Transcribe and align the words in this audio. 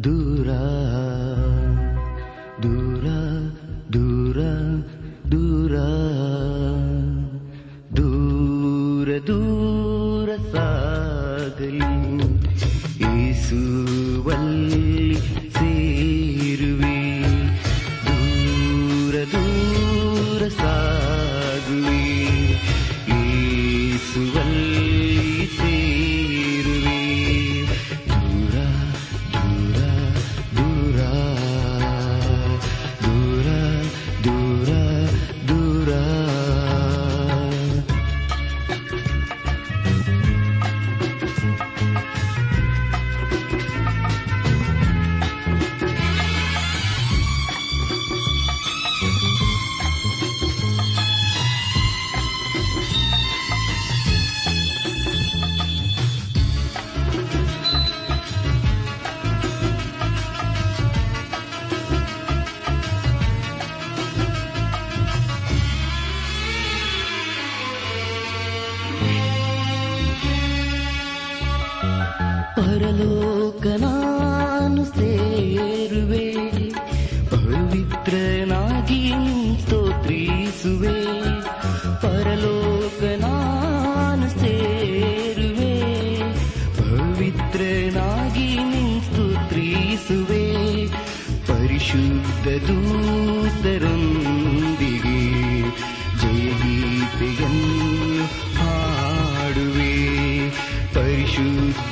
দূৰা 0.00 0.62
দূৰা 2.60 3.35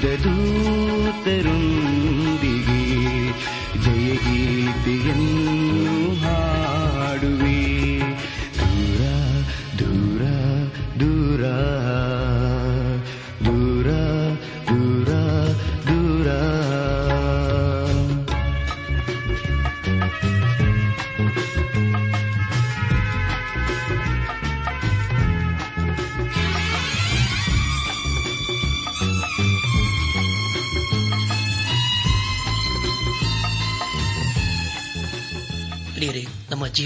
ശബ്ദദൂതരുന്തികെ 0.05 2.81
ജയഗീതിയൻ 3.85 5.24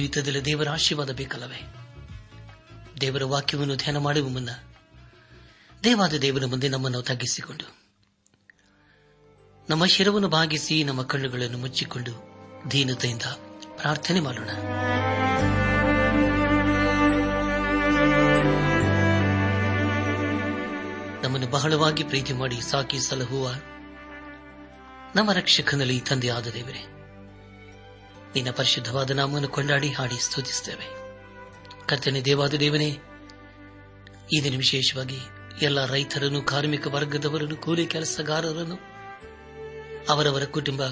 ಜೀವಿತದಲ್ಲಿ 0.09 0.45
ದೇವರ 0.45 0.69
ಆಶೀರ್ವಾದ 0.69 1.13
ಬೇಕಲ್ಲವೇ? 1.13 1.59
ದೇವರ 3.01 3.25
ವಾಕ್ಯವನ್ನು 3.25 3.75
ಧ್ಯಾನ 3.77 3.97
ಮಾಡುವ 3.97 4.29
ಮುನ್ನ 4.29 4.51
ದೇವಾದ 5.85 6.15
ದೇವರ 6.15 6.45
ಮುಂದೆ 6.47 6.69
ನಮ್ಮನ್ನು 6.69 7.01
ತಗ್ಗಿಸಿಕೊಂಡು, 7.03 7.67
ನಮ್ಮ 9.69 9.87
ಶಿರವನ್ನು 9.87 10.29
ಭಾಗಿಸಿ 10.29 10.77
ನಮ್ಮ 10.85 11.03
ಕಣ್ಣುಗಳನ್ನು 11.03 11.59
ಮುಚ್ಚಿಕೊಂಡು 11.59 12.15
ದೀನತೆಯಿಂದ 12.71 13.27
ಪ್ರಾರ್ಥನೆ 13.77 14.21
ಮಾಡೋಣ. 14.21 14.51
ನಮ್ಮನ್ನು 21.23 21.49
ಬಹಳವಾಗಿ 21.51 22.05
ಪ್ರೀತಿ 22.05 22.33
ಮಾಡಿ 22.33 22.61
ಸಾಕಿ 22.61 23.01
ಸಲಹುವ 23.01 23.53
ನಮ್ಮ 25.17 25.33
ರಕ್ಷಕನಲ್ಲಿ 25.33 26.01
ತಂದೆಯಾದ 26.01 26.47
ದೇವರೇ 26.47 26.85
ನಿನ್ನ 28.35 28.51
ಪರಿಶುದ್ಧವಾದ 28.51 29.11
ನಾಮವನ್ನು 29.11 29.49
ಕೊಂಡಾಡಿ 29.49 29.89
ಹಾಡಿ 29.89 30.25
ಸ್ತುತಿಸುತ್ತೇವೆ. 30.25 31.09
ಕರ್ತನೆ 31.87 32.21
ದೇವಾದ 32.21 32.55
ದೇವನೇ, 32.55 32.99
ಈ 34.33 34.43
ದಿನ 34.45 34.57
ವಿಶೇಷವಾಗಿ 34.57 35.19
ಎಲ್ಲ 35.63 35.85
ರೈತರನ್ನು, 35.85 36.43
ಕಾರ್ಮಿಕ 36.43 36.87
ವರ್ಗದವರನ್ನು, 36.87 37.57
ಕೂಲಿ 37.57 37.87
ಕೆಲಸಗಾರರನ್ನು, 37.87 38.75
ಅವರವರ 40.09 40.45
ಕುಟುಂಬ, 40.45 40.83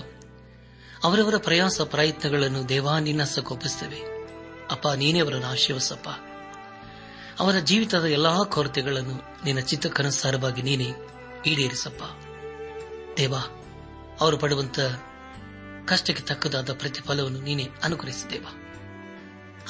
ಅವರವರ 1.04 1.34
ಪ್ರಯಾಸ 1.38 1.80
ಪ್ರಯತ್ನಗಳನ್ನು 1.80 2.68
ದೇವಾ 2.68 2.98
ನಿನ್ನ 2.98 3.24
ಸಕ್ಕೊಪ್ಪಿಸುತ್ತೇವೆ 3.24 4.26
ಅಪ್ಪ, 4.70 4.88
ನೀನೇ 4.88 5.20
ಅವರನ್ನು 5.20 5.46
ಆಶೀರ್ವಸಪ್ಪ. 5.46 6.08
ಅವರ 7.40 7.54
ಜೀವಿತದ 7.54 8.04
ಎಲ್ಲಾ 8.04 8.44
ಕೊರತೆಗಳನ್ನು 8.44 9.44
ನಿನ್ನ 9.44 9.60
ಚಿತ್ತಕ್ಕನುಸಾರವಾಗಿ 9.60 10.62
ನೀನೇ 10.62 10.92
ಈಡೇರಿಸಪ್ಪ. 11.46 12.02
ದೇವಾ, 13.16 13.38
ಅವರು 14.20 14.38
ಪಡುವಂತ 14.38 14.80
ಕಷ್ಟಕ್ಕೆ 15.86 16.22
ತಕ್ಕದಾದ 16.22 16.72
ಪ್ರತಿಫಲವನ್ನು 16.72 17.40
ನೀನೇ 17.40 17.68
ಅನುಗ್ರಹಿಸಿದ್ದೇವ? 17.82 18.46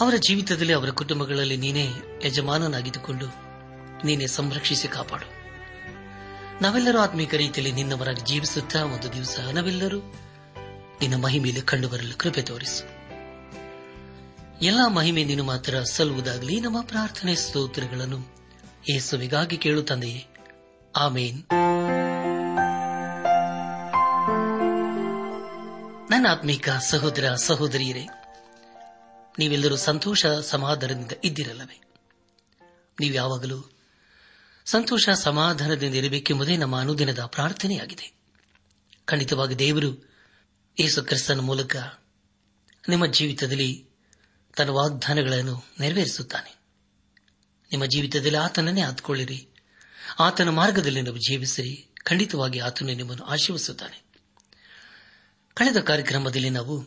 ಅವರ 0.01 0.15
ಜೀವಿತದಲ್ಲಿ 0.29 0.73
ಅವರ 0.73 0.91
ಕುಟುಂಬಗಳಲ್ಲಿ 0.91 1.57
ನೀನೇ 1.57 1.87
ಯಜಮಾನನಾಗಿದ್ದುಕೊಂಡು 2.25 3.27
ನೀನೇ 4.07 4.27
ಸಂರಕ್ಷಿಸಿ 4.27 4.89
ಕಾಪಾಡು. 4.89 5.37
ನಾವೆಲ್ಲರೂ 6.63 6.99
ಆತ್ಮೀಕ 6.99 7.35
ರೀತಿಯಲ್ಲಿ 7.35 7.73
ನಿನ್ನವರಾಗಿ 7.73 8.21
ಜೀವಿಸುತ್ತಾ 8.21 8.85
ಒಂದು 8.85 9.13
ದಿವಸ 9.13 9.41
ನಾವೆಲ್ಲರೂ 9.53 9.99
ನಿನ್ನ 11.01 11.17
ಮಹಿಮೆಯಲ್ಲಿ 11.17 11.63
ಕಂಡುಬರಲು 11.63 12.19
ಕೃಪೆ 12.19 12.43
ತೋರಿಸು. 12.43 12.97
ಎಲ್ಲಾ 14.63 14.89
ಮಹಿಮೆ 14.89 15.25
ನೀನು 15.25 15.45
ಮಾತ್ರ 15.45 15.83
ಸಲ್ಲುವುದಾಗಲಿ, 15.83 16.61
ನಮ್ಮ 16.61 16.83
ಪ್ರಾರ್ಥನೆ 16.83 17.35
ಸ್ತೋತ್ರಗಳನ್ನು 17.35 18.37
ಯೇಸುವಿಗಾಗಿ 18.91 19.57
ಕೇಳು 19.57 19.83
ತಂದೆಯೇ. 19.83 20.27
ಆಮೇನ್. 20.97 21.43
ಆತ್ಮೀಕ 26.27 26.69
ಸಹೋದರ 26.71 27.35
ಸಹೋದರಿಯರೇ, 27.35 28.07
ನೀವೆಲ್ಲರೂ 29.39 29.77
ಸಂತೋಷ 29.77 30.27
ಸಮಾಧಾನದಿಂದ 30.27 31.13
ಇದ್ದಿರಲ್ಲವೇ? 31.25 31.81
ನೀವು 33.01 33.15
ಯಾವಾಗಲೂ 33.15 33.71
ಸಂತೋಷ 34.65 35.09
ಸಮಾಧಾನದಿಂದ 35.09 35.95
ಇರಬೇಕೆಂಬುದೇ 35.95 36.57
ನಮ್ಮ 36.57 36.81
ಅನುದಿನದ 36.81 37.25
ಪ್ರಾರ್ಥನೆಯಾಗಿದೆ. 37.25 38.17
ಖಂಡಿತವಾಗಿ 39.05 39.59
ದೇವರು 39.59 40.11
ಯೇಸು 40.81 41.03
ಕ್ರಿಸ್ತನ 41.03 41.41
ಮೂಲಕ 41.41 41.77
ನಿಮ್ಮ 42.89 43.07
ಜೀವಿತದಲ್ಲಿ 43.07 43.87
ತನ್ನ 44.57 44.71
ವಾಗ್ದಾನಗಳನ್ನು 44.71 45.65
ನೆರವೇರಿಸುತ್ತಾನೆ. 45.81 46.57
ನಿಮ್ಮ 47.71 47.85
ಜೀವಿತದಲ್ಲಿ 47.85 48.39
ಆತನನ್ನೇ 48.39 48.81
ಆತ್ಕೊಳ್ಳಿರಿ. 48.81 49.49
ಆತನ 50.21 50.49
ಮಾರ್ಗದಲ್ಲಿ 50.49 51.03
ನೀವು 51.03 51.17
ಜೀವಿಸಿರಿ. 51.17 51.89
ಖಂಡಿತವಾಗಿ 52.05 52.59
ಆತನು 52.59 52.95
ನಿಮ್ಮನ್ನು 52.95 53.25
ಆಶೀರ್ವಿಸುತ್ತಾನೆ 53.25 54.06
ಕಳೆದ 55.59 55.77
ಕಾರ್ಯಕ್ರಮದಲ್ಲಿ 55.77 56.51
ನಾವು 56.51 56.87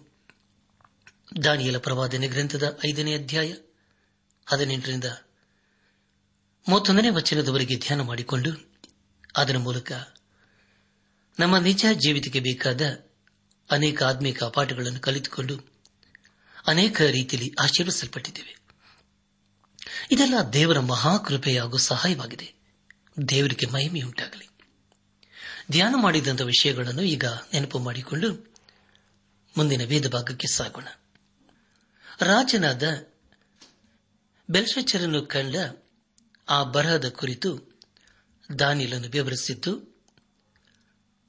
ದಾನಿಯಲ 1.44 1.77
ಪ್ರವಾದನೆ 1.77 2.27
ಗ್ರಂಥದ 2.27 2.80
ಐದನೇ 2.88 3.16
ಅಧ್ಯಾಯ 3.16 3.54
ಹದಿನೆಂಟರಿಂದ 4.45 5.04
ಮೂವತ್ತೊಂದನೇ 6.69 7.10
ವಚನದವರೆಗೆ 7.10 7.80
ಧ್ಯಾನ 7.80 8.01
ಮಾಡಿಕೊಂಡು 8.01 8.71
ಅದರ 9.38 9.57
ಮೂಲಕ 9.57 9.92
ನಮ್ಮ 11.39 11.57
ನಿಜ 11.57 11.86
ಜೀವಿತಕ್ಕೆ 11.94 12.39
ಬೇಕಾದ 12.39 12.81
ಅನೇಕ 13.71 14.04
ಆತ್ಮಿಕ 14.04 14.44
ಪಾಠಗಳನ್ನು 14.44 15.00
ಕಲಿತುಕೊಂಡು 15.00 15.60
ಅನೇಕ 16.68 17.01
ರೀತಿಯಲ್ಲಿ 17.01 17.54
ಆಶೀರ್ವಿಸಲ್ಪಟ್ಟಿದ್ದೇವೆ. 17.62 18.57
ಇದೆಲ್ಲ 20.12 20.33
ದೇವರ 20.54 20.80
ಮಹಾಕೃಪೆ 20.80 21.60
ಹಾಗೂ 21.60 21.77
ಸಹಾಯವಾಗಿದೆ. 21.77 22.54
ದೇವರಿಗೆ 23.30 23.66
ಮಹಿಮೆಯುಂಟಾಗಲಿ. 23.66 24.50
ಧ್ಯಾನ 25.71 25.95
ಮಾಡಿದಂಥ 25.98 26.42
ವಿಷಯಗಳನ್ನು 26.42 27.01
ಈಗ 27.01 27.25
ನೆನಪು 27.25 27.80
ಮಾಡಿಕೊಂಡು 27.80 28.50
ಮುಂದಿನ 29.59 29.85
ವೇದ 29.85 30.07
ಭಾಗಕ್ಕೆ 30.07 30.47
ಸಾಗೋಣ. 30.47 30.88
ರಾಜನಾದ 32.21 32.83
ಬೆಲ್ಶೆಚ್ಚರನ್ನು 34.50 35.25
ಕಂಡ 35.25 35.56
ಆ 36.50 36.63
ಬರಹದ 36.63 37.09
ಕುರಿತು 37.09 37.79
ದಾನಿಲನ್ನು 38.59 39.07
ವಿವರಿಸಿದ್ದು, 39.07 40.01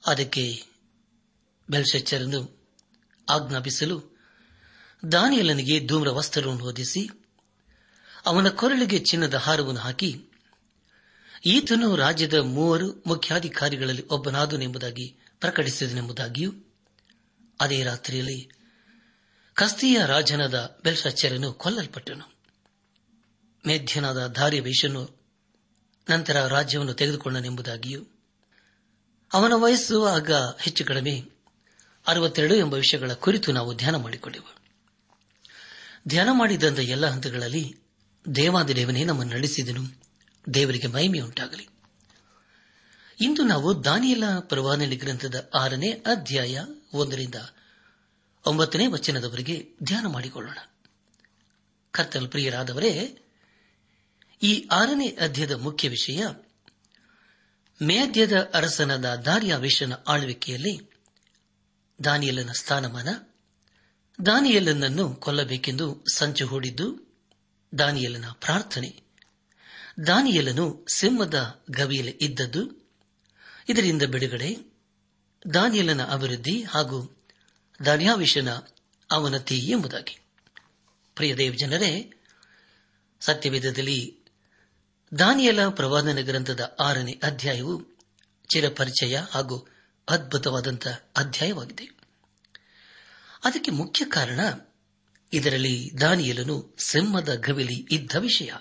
ಅದಕ್ಕೆ 0.07 0.63
ಬೆಲ್ಶಚ್ಚರನ್ನು 1.71 2.69
ಆಜ್ಞಾಪಿಸಲು 3.29 4.19
ದಾನಿಯಲನಿಗೆ 5.13 5.87
ಧೂಮ್ರ 5.87 6.11
ವಸ್ತ್ರವನ್ನು 6.11 6.65
ಹೊದಿಸಿ, 6.65 7.29
ಅವನ 8.27 8.49
ಕೊರಳಿಗೆ 8.49 8.99
ಚಿನ್ನದ 8.99 9.35
ಹಾರವನ್ನು 9.35 9.81
ಹಾಕಿ, 9.81 10.25
ಈತನು 11.45 11.97
ರಾಜ್ಯದ 11.97 12.35
ಮೂವರು 12.35 13.03
ಮುಖ್ಯಾಧಿಕಾರಿಗಳಲ್ಲಿ 13.07 14.07
ಒಬ್ಬನಾದನೆಂಬುದಾಗಿ 14.07 15.19
ಪ್ರಕಟಿಸಿದನೆಂಬುದಾಗಿಯೂ 15.41 16.53
ಅದೇ 17.61 17.83
ರಾತ್ರಿಯಲ್ಲಿ 17.83 18.51
ಕಸ್ತಿಯ 19.55 20.01
ರಾಜನಾದ 20.07 20.79
ಬೆಲ್ಶಚ್ಚರನು 20.85 21.53
ಕೊಲ್ಲಲ್ಪಟ್ಟನು. 21.53 22.35
ಮೇಧ್ಯನಾದ 23.67 24.33
ಧಾರ್ಯವೇಶನು 24.33 25.21
ನಂತರ 26.11 26.47
ರಾಜ್ಯವನ್ನು 26.47 26.95
ತೆಗೆದುಕೊಂಡನೆಂಬುದಾಗಿಯೂ, 26.95 28.05
ಅವನ 29.33 29.53
ವಯಸ್ಸು 29.53 30.05
ಆಗ 30.05 30.33
ಹೆಚ್ಚು 30.33 30.85
ಕಡಿಮೆ, 30.85 31.25
ಅರವತ್ತೆರಡು 32.07 32.55
ಎಂಬ 32.55 32.75
ವಿಷಯಗಳ 32.75 33.13
ಕುರಿತು 33.13 33.53
ನಾವು 33.53 33.77
ಧ್ಯಾನ 33.77 33.97
ಮಾಡಿಕೊಂಡೆವು. 33.97 34.55
ಧ್ಯಾನ 36.09 36.29
ಮಾಡಿದಂಥ 36.33 36.79
ಎಲ್ಲ 36.79 37.07
ಹಂತಗಳಲ್ಲಿ 37.07 37.77
ದೇವಾದಿದೇವನೇ 38.35 39.05
ನಮ್ಮನ್ನು 39.05 39.35
ನಡೆಸಿದನು, 39.35 40.03
ದೇವರಿಗೆ 40.55 40.87
ಮಹಿಮೆಯುಂಟಾಗಲಿ. 40.87 41.69
ಇಂದು 43.21 43.43
ನಾವು 43.43 43.85
ದಾನಿಯಲ 43.85 44.25
ಪ್ರವಾದನೆ 44.41 44.97
ಗ್ರಂಥದ 44.97 45.51
ಆರನೇ 45.55 45.91
ಅಧ್ಯಾಯ 45.91 46.61
ಒಂದರಿಂದ 46.93 47.35
ಒಂಬತ್ತನೇ 48.47 48.87
ವಚನದವರೆಗೆ 48.87 49.75
ಧ್ಯಾನ 49.83 50.07
ಮಾಡಿಕೊಳ್ಳೋಣ. 50.07 50.59
ಕರ್ತಲ್ 51.91 52.29
ಪ್ರಿಯರಾದವರೇ, 52.29 53.19
ಈ 54.43 54.69
ಆರನೇ 54.69 55.09
ಅಧ್ಯಾಯದ 55.09 55.53
ಮುಖ್ಯ 55.53 55.89
ವಿಷಯ, 55.89 56.27
ಮೇದ್ಯದ 57.83 58.51
ಅರಸನಾದ 58.55 59.05
ದಾರ್ಯಾವೇಶನ 59.05 59.93
ಆಳ್ವಿಕೆಯಲ್ಲಿ 59.93 60.91
ದಾನಿಯಲನ 62.05 62.53
ಸ್ಥಾನಮಾನ, 62.53 63.09
ದಾನಿಯಲನನ್ನು 64.27 65.15
ಕೊಲ್ಲಬೇಕೆಂದು 65.15 66.05
ಸಂಚು 66.15 66.47
ಹೂಡಿದ್ದು 66.47 67.19
ದಾನಿಯಲನ 67.79 68.25
ಪ್ರಾರ್ಥನೆ, 68.31 69.03
ದಾನಿಯಲನು 70.07 70.87
ಸಿಂಹದ 70.95 71.65
ಗವಿಯಲ್ಲಿ 71.71 72.19
ಇದ್ದದ್ದು, 72.21 72.93
ಇದರಿಂದ 73.69 74.03
ಬಿಡುಗಡೆ 74.03 74.70
ದಾನಿಯಲನ 75.55 76.05
ಅಭಿವೃದ್ಧಿ 76.05 76.63
ಹಾಗೂ 76.63 77.17
ದಾನ್ಯಾವೇಶನ 77.85 78.51
ಅವನತಿ 79.11 79.59
ಎಂಬುದಾಗಿ. 79.59 80.19
ಪ್ರಿಯ 81.15 81.37
ದೇವ್ 81.37 81.59
ಜನರೇ, 81.59 82.13
ಸತ್ಯವೇದದಲ್ಲಿ 83.21 84.19
ದಾನಿಯಲ 85.19 85.69
ಪ್ರವಾದನ 85.69 86.19
ಗ್ರಂಥದ 86.21 86.77
ಆರನೇ 86.81 87.21
ಅಧ್ಯಾಯವು 87.23 87.99
ಚಿರಪರಿಚಯ 88.53 89.19
ಹಾಗೂ 89.31 89.69
ಅದ್ಭುತವಾದಂಥ 90.09 90.89
ಅಧ್ಯಾಯವಾಗಿದೆ. 91.17 91.85
ಅದಕ್ಕೆ 93.45 93.71
ಮುಖ್ಯ 93.71 94.05
ಕಾರಣ 94.05 94.41
ಇದರಲ್ಲಿ 95.33 95.91
ದಾನಿಯಲನು 96.01 96.77
ಸಿಂಹದ 96.79 97.35
ಗವಿಲಿ 97.35 97.87
ಇದ್ದ 97.91 98.13
ವಿಷಯ. 98.15 98.53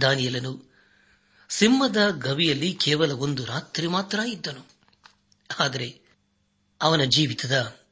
ದಾನಿಯಲನು 0.00 0.74
ಸಿಂಹದ 1.48 1.96
ಗವಿಯಲ್ಲಿ 2.10 2.72
ಕೇವಲ 2.72 3.12
ಒಂದು 3.12 3.44
ರಾತ್ರಿ 3.44 3.86
ಮಾತ್ರ 3.86 4.18
ಇದ್ದನು. 4.18 4.77
ಆದರೆ 5.58 6.00
ಅವನ 6.82 7.04
ಜೀವಿತದ 7.04 7.82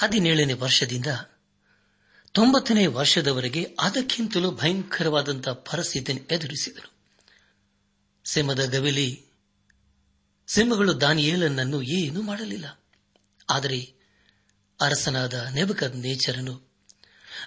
ಹದಿನೇಳನೇ 0.00 0.52
ವರ್ಷದಿಂದ 0.52 1.06
ತೊಂಬತ್ತನೇ 2.32 2.86
ವರ್ಷದವರೆಗೆ 2.86 3.76
ಅದಕ್ಕಿಂತಲೂ 3.80 4.50
ಭಯಂಕರವಾದಂತಹ 4.50 5.52
ಪರಿಸ್ಥಿತಿಯನ್ನು 5.52 6.34
ಎದುರಿಸಿದನು. 6.34 6.92
ಸಿಂಹದ 8.24 8.68
ಗವಿಲಿ 8.72 9.26
ಸಿಂಹಗಳು 10.46 11.00
ದಾನಿಯೇಲನನ್ನು 11.00 11.82
ಏನೂ 11.82 12.22
ಮಾಡಲಿಲ್ಲ. 12.22 12.84
ಆದರೆ 13.50 13.94
ಅರಸನಾದ 14.80 15.34
ನೆಬಕದ್ 15.34 15.96
ನೇಚರನು 15.96 16.72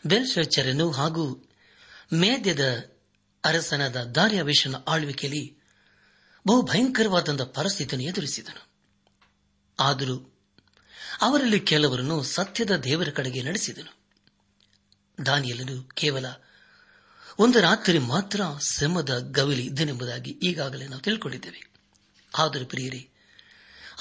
ಬೆಲ್ಶಚರನು 0.05 0.91
ಹಾಗೂ 0.91 1.47
ಮೇದ್ಯದ 2.13 2.89
ಅರಸನಾದ 3.43 3.95
ದಾರ್ಯಾವೇಶನ 3.95 4.75
ಆಳ್ವಿಕೆಯಲ್ಲಿ 4.87 5.57
ಬಹು 6.47 6.61
ಭಯಂಕರವಾದಂತಹ 6.61 7.45
ಪರಿಸ್ಥಿತಿಯನ್ನು 7.45 8.09
ಎದುರಿಸಿದನು. 8.09 8.74
ಆದರೂ. 9.79 10.31
ಅವರಲ್ಲಿ 11.21 11.59
ಕೆಲವರನ್ನು 11.59 12.23
ಸತ್ಯದ 12.23 12.75
ದೇವರ 12.75 13.07
ಕಡೆಗೆ 13.09 13.41
ನಡೆಸಿದನು. 13.41 14.05
ದಾನಿಯಲನು 15.25 15.83
ಕೇವಲ, 15.83 16.25
ಒಂದು 17.39 17.61
ರಾತ್ರಿ 17.61 17.99
ಮಾತ್ರ 17.99 18.41
ಸಿಂಹದ 18.59 19.19
ಗವಿಲಿ 19.31 19.65
ಇದ್ದನೆಂಬುದಾಗಿ 19.65 20.31
ಈಗಾಗಲೇ 20.31 20.87
ನಾವು 20.87 21.01
ತಿಳ್ಕೊಂಡಿದ್ದೇವೆ. 21.01 21.69
ಆದರೂ 22.37 22.65
ಪ್ರಿಯರಿ, 22.65 23.09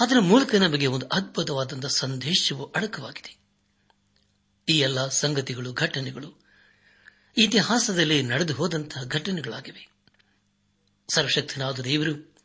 ಅದರ 0.01 0.19
ಮೂಲಕ 0.19 0.55
ನಮಗೆ 0.55 0.87
ಒಂದು 0.87 1.07
ಅದ್ಭುತವಾದಂತಹ 1.07 1.89
ಸಂದೇಶವು 1.89 2.73
ಅಡಕವಾಗಿದೆ. 2.77 3.37
ಈ 4.69 4.79
ಎಲ್ಲ 4.79 5.09
ಸಂಗತಿಗಳು, 5.09 5.73
ಘಟನೆಗಳು 5.73 6.35
ಇತಿಹಾಸದಲ್ಲಿ 7.37 8.23
ನಡೆದು 8.23 8.55
ಹೋದಂತಹ 8.55 9.05
ಘಟನೆಗಳಾಗಿವೆ. 9.05 9.89
ಸರ್ವಶಕ್ತನಾದ 11.15 11.81
ದೇವರು, 11.81 12.37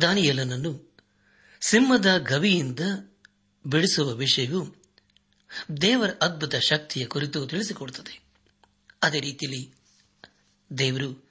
ದಾನಿಯಲನನ್ನು 0.00 0.93
ಸಿಂಹದ 1.66 2.18
ಗವಿಯಿಂದ 2.18 2.80
ಬಿಡಿಸುವ 3.66 4.12
ವಿಷಯವು 4.12 4.82
ದೇವರ 5.82 6.10
ಅದ್ಭುತ 6.20 6.54
ಶಕ್ತಿಯ 6.54 7.06
ಕುರಿತು 7.06 7.46
ತಿಳಿಸಿಕೊಡುತ್ತದೆ. 7.46 8.20
ಅದೇ 9.02 9.20
ರೀತಿಯಲ್ಲಿ 9.20 9.74
ದೇವರು 10.78 11.28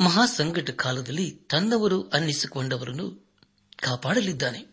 ಮಹಾಸಂಕಟ 0.00 0.70
ಕಾಲದಲ್ಲಿ 0.70 1.30
ತನ್ನವರು 1.30 2.08
ಅನ್ನಿಸಿಕೊಂಡವರನ್ನು 2.08 3.34
ಕಾಪಾಡಲಿದ್ದಾನೆ. 3.76 4.66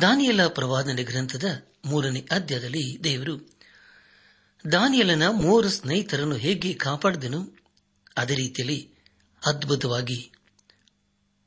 ದಾನಿಯಲ 0.00 0.46
ಪ್ರವಾದನೆ 0.46 1.02
ಗ್ರಂಥದ 1.02 1.66
ಮೂರನೇ 1.84 2.26
ಅಧ್ಯಾಯದಲ್ಲಿ 2.30 3.04
ದೇವರು, 3.04 3.50
ದಾನಿಯಲನ 4.72 5.28
ಮೂವರು 5.28 5.68
ಸ್ನೇಹಿತರನ್ನು 5.68 6.36
ಹೇಗೆ 6.36 6.74
ಕಾಪಾಡಿದನು 6.74 7.56
ಅದೇ 8.16 8.34
ರೀತಿಯಲ್ಲಿ 8.34 8.94
ಅದ್ಭುತವಾಗಿ 9.46 10.32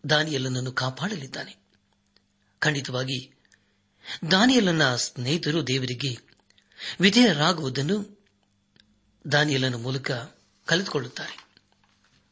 ದಾನಿಯಲನನ್ನು 0.10 0.72
ಕಾಪಾಡಲಿದ್ದಾನೆ. 0.72 1.61
ಖಂಡಿತವಾಗಿ. 2.62 3.34
ದಾನಿಯಲನ 4.32 4.96
ಸ್ನೇಹಿತರು 4.96 5.68
ದೇವರಿಗೆ 5.68 6.18
ವಿಧೇಯರಾಗುವುದನ್ನು 7.00 8.26
ದಾನಿಯಲನ 9.32 9.76
ಮೂಲಕ 9.76 10.12
ಕಲಿತುಕೊಳ್ಳುತ್ತಾರೆ. 10.66 11.52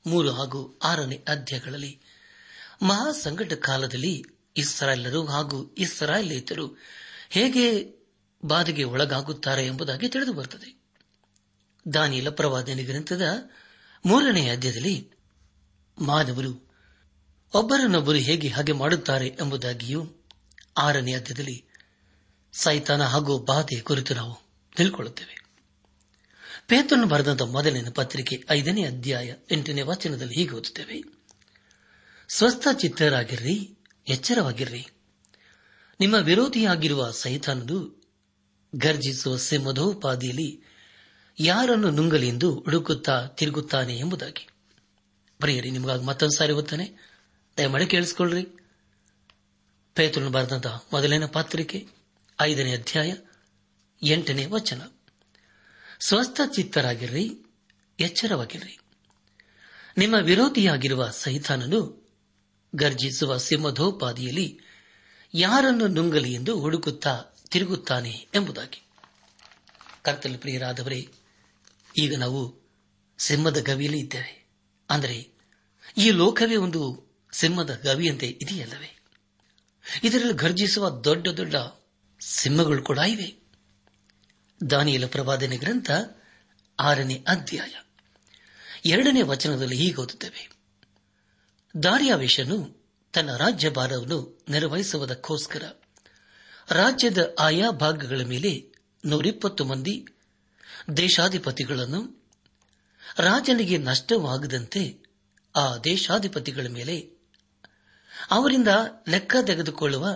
ಮೂರು 0.08 0.32
ಹಾಗೂ 0.32 0.80
ಆರನೇ 0.84 1.16
ಅಧ್ಯಾಯಗಳಲ್ಲಿ 1.16 2.02
ಮಹಾಸಂಕಟ 2.82 3.54
ಕಾಲದಲ್ಲಿ 3.54 4.24
ಇಸ್ರಾಯೇಲರು 4.58 5.26
ಹಾಗೂ 5.26 5.76
ಇಸ್ರಾಯೇಲೇತರು 5.78 6.78
ಹೇಗೆ 7.30 7.94
ಬಾಧೆಗೆ 8.46 8.84
ಒಳಗಾಗುತ್ತಾರೆ 8.84 9.66
ಎಂಬುದಾಗಿ 9.66 10.10
ತಿಳಿದು 10.10 10.34
ಬರುತ್ತದೆ. 10.34 10.82
ದಾನಿಯಲ 11.94 12.30
ಪ್ರವಾದನೆ 12.30 12.84
ಗ್ರಂಥದ 12.84 13.22
ಮೂರನೇ 14.06 14.50
ಅಧ್ಯಾಯದಲ್ಲಿ 14.50 15.12
ಮಾನವರು, 16.02 16.74
ಒಬ್ಬರನ್ನೊಬ್ಬರು 17.54 18.18
ಹೇಗೆ 18.18 18.48
ಹಾಗೆ 18.48 18.72
ಮಾಡುತ್ತಾರೆ 18.72 19.28
ಎಂಬುದಾಗಿಯೂ 19.28 20.16
ಆರನೇ 20.78 21.14
ಅಧ್ಯದಲ್ಲಿ 21.14 21.66
ಸೈತಾನ 22.54 23.04
ಹಾಗೂ 23.04 23.40
ಬಾಧೆ 23.40 23.80
ಕುರಿತು 23.80 24.14
ನಾವು 24.14 24.50
ತಿಳ್ಕೊಳ್ಳುತ್ತೇವೆ. 24.76 25.40
ಪೇತನ್ನು 26.68 27.08
ಬರೆದಂತಹ 27.08 27.46
ಮೊದಲಿನ 27.46 27.90
ಪತ್ರಿಕೆ 27.90 28.44
ಐದನೇ 28.50 28.84
ಅಧ್ಯಾಯ 28.84 29.34
ಎಂಟನೇ 29.52 29.82
ವಚನದಲ್ಲಿ 29.82 30.34
ಹೀಗೆ 30.34 30.52
ಓದುತ್ತೇವೆ. 30.52 31.04
ಸ್ವಸ್ಥ 32.30 32.68
ಚಿತ್ತರಾಗಿರ್ರಿ, 32.78 33.78
ಎಚ್ಚರವಾಗಿರ್ರಿ. 34.08 34.88
ನಿಮ್ಮ 36.00 36.16
ವಿರೋಧಿಯಾಗಿರುವ 36.16 37.12
ಸೈತಾನದು 37.12 38.04
ಗರ್ಜಿಸುವ 38.76 39.38
ಸಿಂಹದೋಪಾದಿಯಲ್ಲಿ 39.38 40.64
ಯಾರನ್ನು 41.40 41.90
ನುಂಗಲಿ 41.90 42.28
ಎಂದು 42.28 42.56
ಹುಡುಕುತ್ತಾ 42.56 43.28
ತಿರುಗುತ್ತಾನೆ 43.28 43.98
ಎಂಬುದಾಗಿ. 43.98 44.48
ಪ್ರಿಯರಿ, 45.40 45.72
ನಿಮಗಾಗಿ 45.72 46.04
ಮತ್ತೊಂದು 46.04 46.38
ಸಾರಿ 46.38 46.54
ಓದ್ತಾನೆ. 46.54 46.92
ದಯಮಾಡಿ 47.58 47.86
ಕೇಳಿಸಿಕೊಳ್ಳ್ರಿ. 47.86 48.59
ಪೇತ್ರನು 50.00 50.30
ಬರೆದಂತಹ 50.30 50.86
ಮೊದಲನೇ 50.94 51.28
ಪತ್ರಿಕೆ, 51.28 51.88
ಐದನೇ 52.42 52.74
ಅಧ್ಯಾಯ, 52.74 53.14
ಎಂಟನೇ 54.04 54.46
ವಚನ. 54.46 54.82
ಸ್ವಸ್ಥ 56.00 56.42
ಚಿತ್ತರಾಗಿರ್ರಿ, 56.54 57.38
ಎಚ್ಚರವಾಗಿರ್ರಿ. 58.00 58.80
ನಿಮ್ಮ 59.98 60.16
ವಿರೋಧಿಯಾಗಿರುವ 60.22 61.10
ಸೈತಾನನು 61.10 62.10
ಗರ್ಜಿಸುವ 62.76 63.38
ಸಿಂಹಧೋಪಾದಿಯಲ್ಲಿ 63.38 64.60
ಯಾರನ್ನು 65.34 65.88
ನುಂಗಲಿ 65.88 66.34
ಎಂದು 66.34 66.60
ಹುಡುಕುತ್ತಾ 66.60 67.22
ತಿರುಗುತ್ತಾನೆ 67.50 68.28
ಎಂಬುದಾಗಿ. 68.36 68.84
ಕರ್ತಲು 70.02 70.38
ಪ್ರಿಯರಾದವರೇ, 70.38 71.10
ಈಗ 72.04 72.18
ನಾವು 72.18 72.70
ಸಿಂಹದ 73.18 73.64
ಗವಿಯಲ್ಲಿ 73.64 74.00
ಇದ್ದೇವೆ. 74.00 74.50
ಅಂದರೆ, 74.90 75.32
ಈ 75.98 76.10
ಲೋಕವೇ 76.12 76.56
ಒಂದು 76.56 77.12
ಸಿಂಹದ 77.32 77.82
ಗವಿಯಂತೆ 77.86 78.28
ಇದೆಯಲ್ಲವೇ? 78.28 78.99
ಇದರಲ್ಲಿ 80.04 80.34
ಗರ್ಜಿಸುವ 80.34 80.90
ದೊಡ್ಡ 80.90 81.28
ದೊಡ್ಡ 81.28 81.56
ಸಿಂಹಗಳು 82.20 82.84
ಕೂಡ 82.84 82.98
ಇವೆ. 82.98 83.40
ದಾನಿಯಲ 84.70 85.06
ಪ್ರವಾದನೆ 85.06 85.58
ಗ್ರಂಥ 85.58 85.92
ಆರನೇ 86.80 87.26
ಅಧ್ಯಾಯ. 87.28 87.70
ಎರಡನೇ 88.86 89.22
ವಚನದಲ್ಲಿ 89.22 89.76
ಹೀಗೆ 89.76 90.02
ಓದುತ್ತೇವೆ. 90.02 90.52
ದಾರಿಯಾವೇಶನು 91.84 92.80
ತನ್ನ 93.14 93.36
ರಾಜ್ಯಭಾರವನ್ನು 93.36 94.44
ನಿರ್ವಹಿಸುವುದಕ್ಕೋಸ್ಕರ 94.50 95.64
ರಾಜ್ಯದ 96.70 97.36
ಆಯಾ 97.40 97.72
ಭಾಗಗಳ 97.72 98.22
ಮೇಲೆ 98.22 98.72
ನೂರಿಪ್ಪತ್ತು 99.06 99.66
ಮಂದಿ 99.66 100.06
ದೇಶಾಧಿಪತಿಗಳನ್ನು 100.98 102.28
ರಾಜನಿಗೆ 103.18 103.78
ನಷ್ಟವಾಗದಂತೆ 103.78 105.04
ಆ 105.56 105.78
ದೇಶಾಧಿಪತಿಗಳ 105.78 106.68
ಮೇಲೆ 106.68 107.19
ಅವರಿಂದ 108.32 108.68
ಲೆಕ್ಕ 109.08 109.36
ತೆಗೆದುಕೊಳ್ಳುವ 109.48 110.08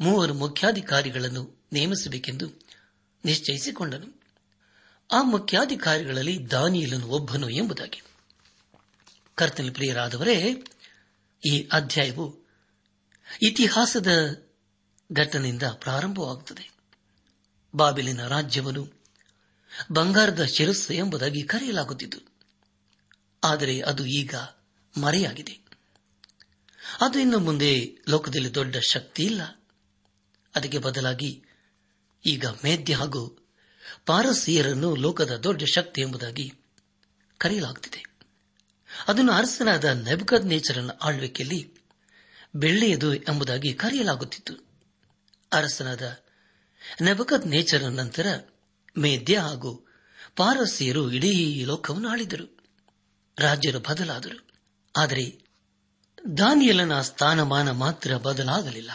ಮೂವರು 0.00 0.34
ಮುಖ್ಯಾಧಿಕಾರಿಗಳನ್ನು 0.34 1.66
ನೇಮಿಸಬೇಕೆಂದು 1.72 2.46
ನಿಶ್ಚಯಿಸಿಕೊಂಡನು. 3.24 4.22
ಆ 5.12 5.22
ಮುಖ್ಯಾಧಿಕಾರಿಗಳಲ್ಲಿ 5.22 6.50
ದಾನಿಯಲನು 6.50 7.06
ಒಬ್ಬನು 7.06 7.48
ಎಂಬುದಾಗಿ. 7.48 8.02
ಕರ್ತನ 9.34 9.70
ಪ್ರಿಯರಾದವರೇ, 9.72 10.64
ಈ 11.50 11.68
ಅಧ್ಯಾಯವು 11.72 12.42
ಇತಿಹಾಸದ 13.42 14.08
ಘಟನೆಯಿಂದ 15.12 15.62
ಪ್ರಾರಂಭವಾಗುತ್ತದೆ. 15.62 16.70
ಬಾಬಿಲಿನ 17.76 18.26
ರಾಜ್ಯವನ್ನು 18.26 19.02
ಬಂಗಾರದ 19.92 20.44
ಶಿರಸ್ಸು 20.44 20.92
ಎಂಬುದಾಗಿ 20.92 21.42
ಕರೆಯಲಾಗುತ್ತಿತ್ತು. 21.42 22.32
ಆದರೆ 23.44 23.80
ಅದು 23.80 24.06
ಈಗ 24.06 24.34
ಮರೆಯಾಗಿದೆ. 25.00 25.61
ಅದು 27.00 27.18
ಇನ್ನು 27.18 27.38
ಮುಂದೆ 27.38 27.96
ಲೋಕದಲ್ಲಿ 28.08 28.54
ದೊಡ್ಡ 28.54 28.76
ಶಕ್ತಿ 28.76 29.24
ಇಲ್ಲ. 29.24 29.42
ಅದಕ್ಕೆ 30.54 30.78
ಬದಲಾಗಿ 30.78 31.44
ಈಗ 32.26 32.46
ಮೇದ್ಯ 32.46 32.94
ಹಾಗೂ 32.94 33.48
ಪಾರಸಿಯರನ್ನು 34.06 34.96
ಲೋಕದ 34.96 35.36
ದೊಡ್ಡ 35.36 35.62
ಶಕ್ತಿ 35.64 36.00
ಎಂಬುದಾಗಿ 36.00 36.52
ಕರೆಯಲಾಗುತ್ತಿದೆ. 37.38 38.04
ಅದನ್ನು 39.08 39.32
ಅರಸನಾದ 39.32 39.84
ನೆಬಕದ್ 39.84 40.46
ನೇಚರನ 40.46 40.90
ಆಳ್ವಿಕೆಯಲ್ಲಿ 41.02 41.74
ಬೆಳ್ಳೆಯದು 42.56 43.14
ಎಂಬುದಾಗಿ 43.14 43.74
ಕರೆಯಲಾಗುತ್ತಿತ್ತು. 43.74 44.54
ಅರಸನಾದ 45.52 46.18
ನೆಬಕದ್ 47.02 47.46
ನೇಚರ 47.46 47.82
ನಂತರ 47.82 48.26
ಮೇದ್ಯ 48.98 49.38
ಹಾಗೂ 49.38 49.88
ಪಾರಸಿಯರು 50.36 51.12
ಇಡೀ 51.12 51.64
ಲೋಕವನ್ನು 51.64 52.08
ಆಳಿದರು. 52.08 52.64
ರಾಜ್ಯರು 53.38 53.80
ಬದಲಾದರು. 53.80 54.50
ಆದರೆ 54.96 55.41
ದಾನಿಯಲನ 56.38 57.00
ಸ್ಥಾನಮಾನ 57.00 57.70
ಮಾತ್ರ 57.70 58.16
ಬದಲಾಗಲಿಲ್ಲ. 58.16 58.90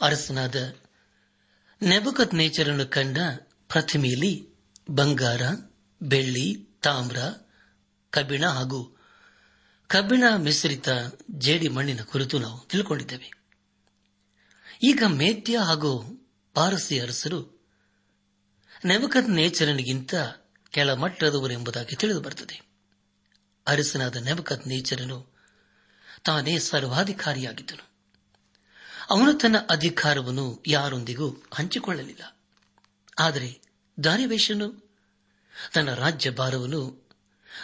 ಅರಸನಾದ 0.00 0.74
ನೆಬಕತ್ 1.82 2.34
ನೇಚರನ್ನು 2.34 2.86
ಕಂಡ 2.86 3.18
ಪ್ರತಿಮೆಯಲ್ಲಿ 3.68 4.48
ಬಂಗಾರ, 4.90 5.42
ಬೆಳ್ಳಿ, 6.02 6.68
ತಾಮ್ರ, 6.82 7.16
ಕಬ್ಬಿಣ 8.10 8.46
ಹಾಗೂ 8.46 8.96
ಕಬ್ಬಿಣ 9.86 10.24
ಮಿಶ್ರಿತ 10.36 10.88
ಜೇಡಿ 11.30 11.68
ಮಣ್ಣಿನ 11.68 12.02
ಕುರಿತು 12.02 12.38
ನಾವು 12.38 12.68
ತಿಳ್ಕೊಂಡಿದ್ದೇವೆ. 12.68 13.32
ಈಗ 14.82 15.02
ಮೇತ್ಯ 15.06 15.58
ಹಾಗೂ 15.58 16.24
ಪಾರಸಿ 16.54 17.00
ಅರಸರು 17.00 17.66
ನೆಬಕತ್ 18.84 19.28
ನೇಚರನಿಗಿಂತ 19.28 20.14
ಕೆಳಮಟ್ಟದವರೆಂಬುದಾಗಿ 20.70 21.96
ತಿಳಿದು 21.96 22.20
ಬರುತ್ತದೆ. 22.20 22.66
ಅರಸನಾದ 23.66 24.16
ನೆಬಕತ್ 24.16 24.68
ನೇಚರನು 24.68 25.31
ತಾನೇ 26.24 26.58
ಸರ್ವಾಧಿಕಾರಿಯಾಗಿದ್ದನು. 26.58 27.90
ಅವನು 29.10 29.32
ತನ್ನ 29.32 29.56
ಅಧಿಕಾರವನ್ನು 29.58 30.62
ಯಾರೊಂದಿಗೂ 30.66 31.42
ಹಂಚಿಕೊಳ್ಳಲಿಲ್ಲ. 31.54 32.36
ಆದರೆ 33.18 33.60
ದಾರಿವೇಶನು 34.04 34.90
ತನ್ನ 35.74 35.94
ರಾಜ್ಯ 35.94 36.30
ಭಾರವನ್ನು 36.30 37.08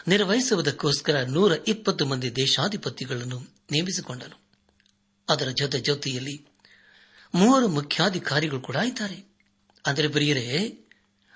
ನಿರ್ವಹಿಸುವುದಕ್ಕೋಸ್ಕರ 0.08 1.22
ನೂರ 1.22 1.52
ಇಪ್ಪತ್ತು 1.68 2.06
ಮಂದಿ 2.06 2.36
ದೇಶಾಧಿಪತಿಗಳನ್ನು 2.36 3.38
ನೇಮಿಸಿಕೊಂಡನು. 3.72 4.40
ಅದರ 5.28 5.48
ಜೊತೆ 5.48 5.80
ಜೊತೆಯಲ್ಲಿ 5.80 6.46
ಮೂವರು 7.34 7.68
ಮುಖ್ಯಾಧಿಕಾರಿಗಳು 7.68 8.60
ಕೂಡ 8.60 8.76
ಇದ್ದಾರೆ. 8.76 9.36
ಅಂದರೆ 9.86 10.08
ಬರೆಯರೇ 10.08 10.80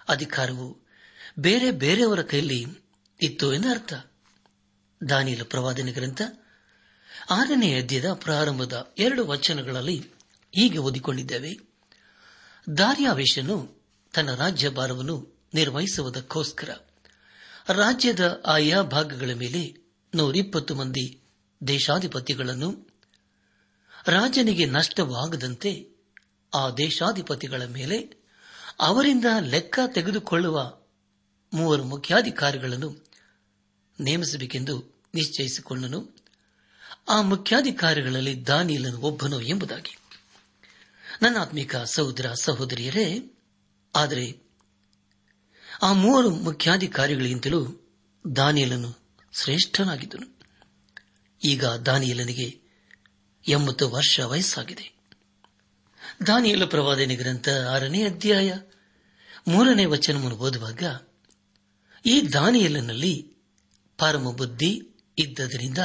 ಅಧಿಕಾರವು 0.09 0.87
ಬೇರೆ 1.39 1.71
ಬೇರೆಯವರ 1.71 2.23
ಕೈಯಲ್ಲಿ 2.23 2.67
ಇತ್ತು 3.23 3.55
ಎಂದರ್ಥ. 3.55 3.93
ದಾನಿಯಲ 5.09 5.43
ಪ್ರವಾದನೆ 5.43 5.93
ಗ್ರಂಥ 5.93 6.23
ಆರನೇ 7.33 7.83
ಅಧ್ಯಯದ 7.83 8.13
ಪ್ರಾರಂಭದ 8.13 8.95
ಎರಡು 8.99 9.27
ವಚನಗಳಲ್ಲಿ 9.27 9.99
ಹೀಗೆ 10.53 10.79
ಓದಿಕೊಂಡಿದ್ದೇವೆ. 10.79 11.53
ದಾರ್ಯಾವೇಶನು 12.79 13.83
ತನ್ನ 14.15 14.35
ರಾಜ್ಯಭಾರವನ್ನು 14.35 15.45
ನಿರ್ವಹಿಸುವುದಕ್ಕೋಸ್ಕರ 15.55 16.71
ರಾಜ್ಯದ 17.69 18.43
ಆಯಾ 18.47 18.83
ಭಾಗಗಳ 18.83 19.31
ಮೇಲೆ 19.33 19.77
ನೂರಿಪ್ಪತ್ತು 20.15 20.75
ಮಂದಿ 20.75 21.21
ದೇಶಾಧಿಪತಿಗಳನ್ನು, 21.67 22.89
ರಾಜನಿಗೆ 24.07 24.67
ನಷ್ಟವಾಗದಂತೆ 24.67 25.89
ಆ 26.55 26.71
ದೇಶಾಧಿಪತಿಗಳ 26.71 27.65
ಮೇಲೆ 27.65 28.23
ಅವರಿಂದ 28.81 29.25
ಲೆಕ್ಕ 29.41 29.79
ತೆಗೆದುಕೊಳ್ಳುವ 29.87 30.77
ಮೂವರು 31.53 31.85
ಮುಖ್ಯಾಧಿಕಾರಿಗಳನ್ನು 31.85 33.07
ನೇಮಿಸಬೇಕೆಂದು 34.01 35.03
ನಿಶ್ಚಯಿಸಿಕೊಂಡನು. 35.15 36.22
ಆ 37.09 37.21
ಮುಖ್ಯಾಧಿಕಾರಿಗಳಲ್ಲಿ 37.21 38.47
ದಾನಿಯಲನು 38.47 38.99
ಒಬ್ಬನು 38.99 39.41
ಎಂಬುದಾಗಿ. 39.41 39.99
ನನ್ನ 41.23 41.39
ಆತ್ಮಿಕ 41.39 41.77
ಸಹೋದರ 41.77 42.33
ಸಹೋದರಿಯರೇ, 42.43 43.33
ಆದರೆ 43.95 44.43
ಆ 45.83 45.93
ಮೂವರು 45.93 46.31
ಮುಖ್ಯಾಧಿಕಾರಿಗಳಿಗಿಂತಲೂ 46.31 47.91
ದಾನಿಯಲನು 48.37 48.99
ಶ್ರೇಷ್ಠನಾಗಿದ್ದನು. 49.33 50.41
ಈಗ 51.45 51.65
ದಾನಿಯಲನಿಗೆ 51.65 52.61
ಎಂಬತ್ತು 53.49 53.91
ವರ್ಷ 53.91 54.21
ವಯಸ್ಸಾಗಿದೆ. 54.21 54.93
ದಾನಿಯಲ 56.27 56.65
ಪ್ರವಾದನೆ 56.65 57.17
ಗ್ರಂಥ 57.17 57.49
ಆರನೇ 57.49 58.05
ಅಧ್ಯಾಯ 58.05 58.55
ಮೂರನೇ 59.49 59.85
ವಚನವನ್ನು 59.85 60.37
ಓದುವಾಗ, 60.37 60.83
ಈ 62.07 62.33
ದಾನಿಯಲನಲ್ಲಿ 62.33 63.37
ಪರಮ 63.99 64.31
ಬುದ್ಧಿ 64.31 64.83
ಇದ್ದದರಿಂದ 65.19 65.79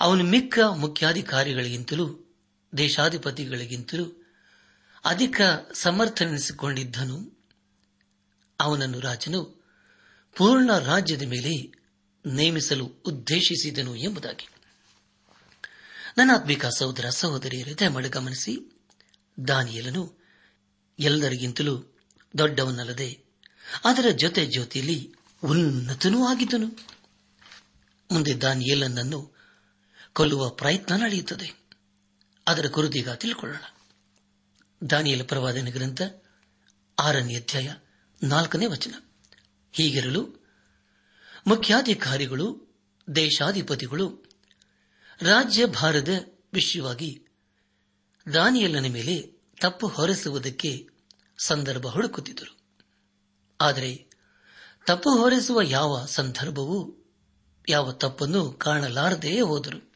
ಅವನು 0.00 0.24
ಮಿಕ್ಕ 0.24 0.58
ಮುಖ್ಯಾಧಿಕಾರಿಗಳಿಗಿಂತಲೂ, 0.58 2.34
ದೇಶಾಧಿಪತಿಗಳಿಗಿಂತಲೂ 2.76 4.26
ಅಧಿಕ 5.04 5.40
ಸಮರ್ಥನೆನಿಸಿಕೊಂಡಿದ್ದನು. 5.74 7.40
ಅವನನ್ನು 8.60 9.00
ರಾಜನು 9.00 9.64
ಪೂರ್ಣ 10.36 10.78
ರಾಜ್ಯದ 10.78 11.22
ಮೇಲೆ 11.22 11.72
ನೇಮಿಸಲು 12.26 12.84
ಉದ್ದೇಶಿಸಿದನು 12.84 13.96
ಎಂಬುದಾಗಿ. 13.96 14.48
ನನ್ನಾತ್ಮಿಕ 16.18 16.66
ಸಹೋದರ 16.66 17.08
ಸಹೋದರಿಯರು, 17.08 17.78
ದಯಮಾಡಿ 17.78 18.08
ಗಮನಿಸಿ, 18.08 18.82
ದಾನಿಯಲನು 19.48 20.14
ಎಲ್ಲರಿಗಿಂತಲೂ 20.98 21.96
ದೊಡ್ಡವನಲ್ಲದೆ, 22.38 23.24
ಅದರ 23.84 24.10
ಜೊತೆ 24.10 24.46
ಜೊತೆಯಲ್ಲಿ 24.46 25.14
ಉನ್ನತನೂ 25.44 26.26
ಆಗಿದ್ದನು. 26.26 26.66
ಮುಂದೆ 28.12 28.40
ದಾನಿಯೇಲನನ್ನು 28.40 29.39
ಕೊಲ್ಲುವ 30.20 30.50
ಪ್ರಯತ್ನ 30.50 30.96
ನಡೆಯುತ್ತದೆ. 30.96 31.68
ಅದರ 32.48 32.66
ಕುರಿತೀಗ 32.66 33.10
ತಿಳ್ಕೊಳ್ಳೋಣ. 33.10 33.62
ದಾನಿಯಲ 34.90 35.22
ಪ್ರವಾದನ 35.22 35.68
ಗ್ರಂಥ, 35.70 36.02
ಆರನೇ 36.98 37.36
ಅಧ್ಯಾಯ, 37.36 37.74
ನಾಲ್ಕನೇ 38.22 38.66
ವಚನ. 38.66 38.94
ಹೀಗಿರಲು, 39.72 40.46
ಮುಖ್ಯಾಧಿಕಾರಿಗಳು, 41.46 42.78
ದೇಶಾಧಿಪತಿಗಳು 43.14 44.24
ರಾಜ್ಯಭಾರದ 45.22 46.08
ವಿಷಯವಾಗಿ 46.52 47.26
ದಾನಿಯಲ್ಲನ 48.34 48.92
ಮೇಲೆ 48.92 49.42
ತಪ್ಪು 49.60 49.86
ಹೊರಿಸುವುದಕ್ಕೆ 49.86 50.86
ಸಂದರ್ಭ 51.44 51.86
ಹುಡುಕುತ್ತಿದ್ದರು. 51.86 52.58
ಆದರೆ 53.60 54.10
ತಪ್ಪು 54.86 55.18
ಹೊರಿಸುವ 55.18 55.60
ಯಾವ 55.62 56.04
ಸಂದರ್ಭವೂ 56.06 57.06
ಯಾವ 57.68 57.92
ತಪ್ಪನ್ನು 57.92 58.52
ಕಾಣಲಾರದೇ 58.52 59.40
ಹೋದರು. 59.40 59.89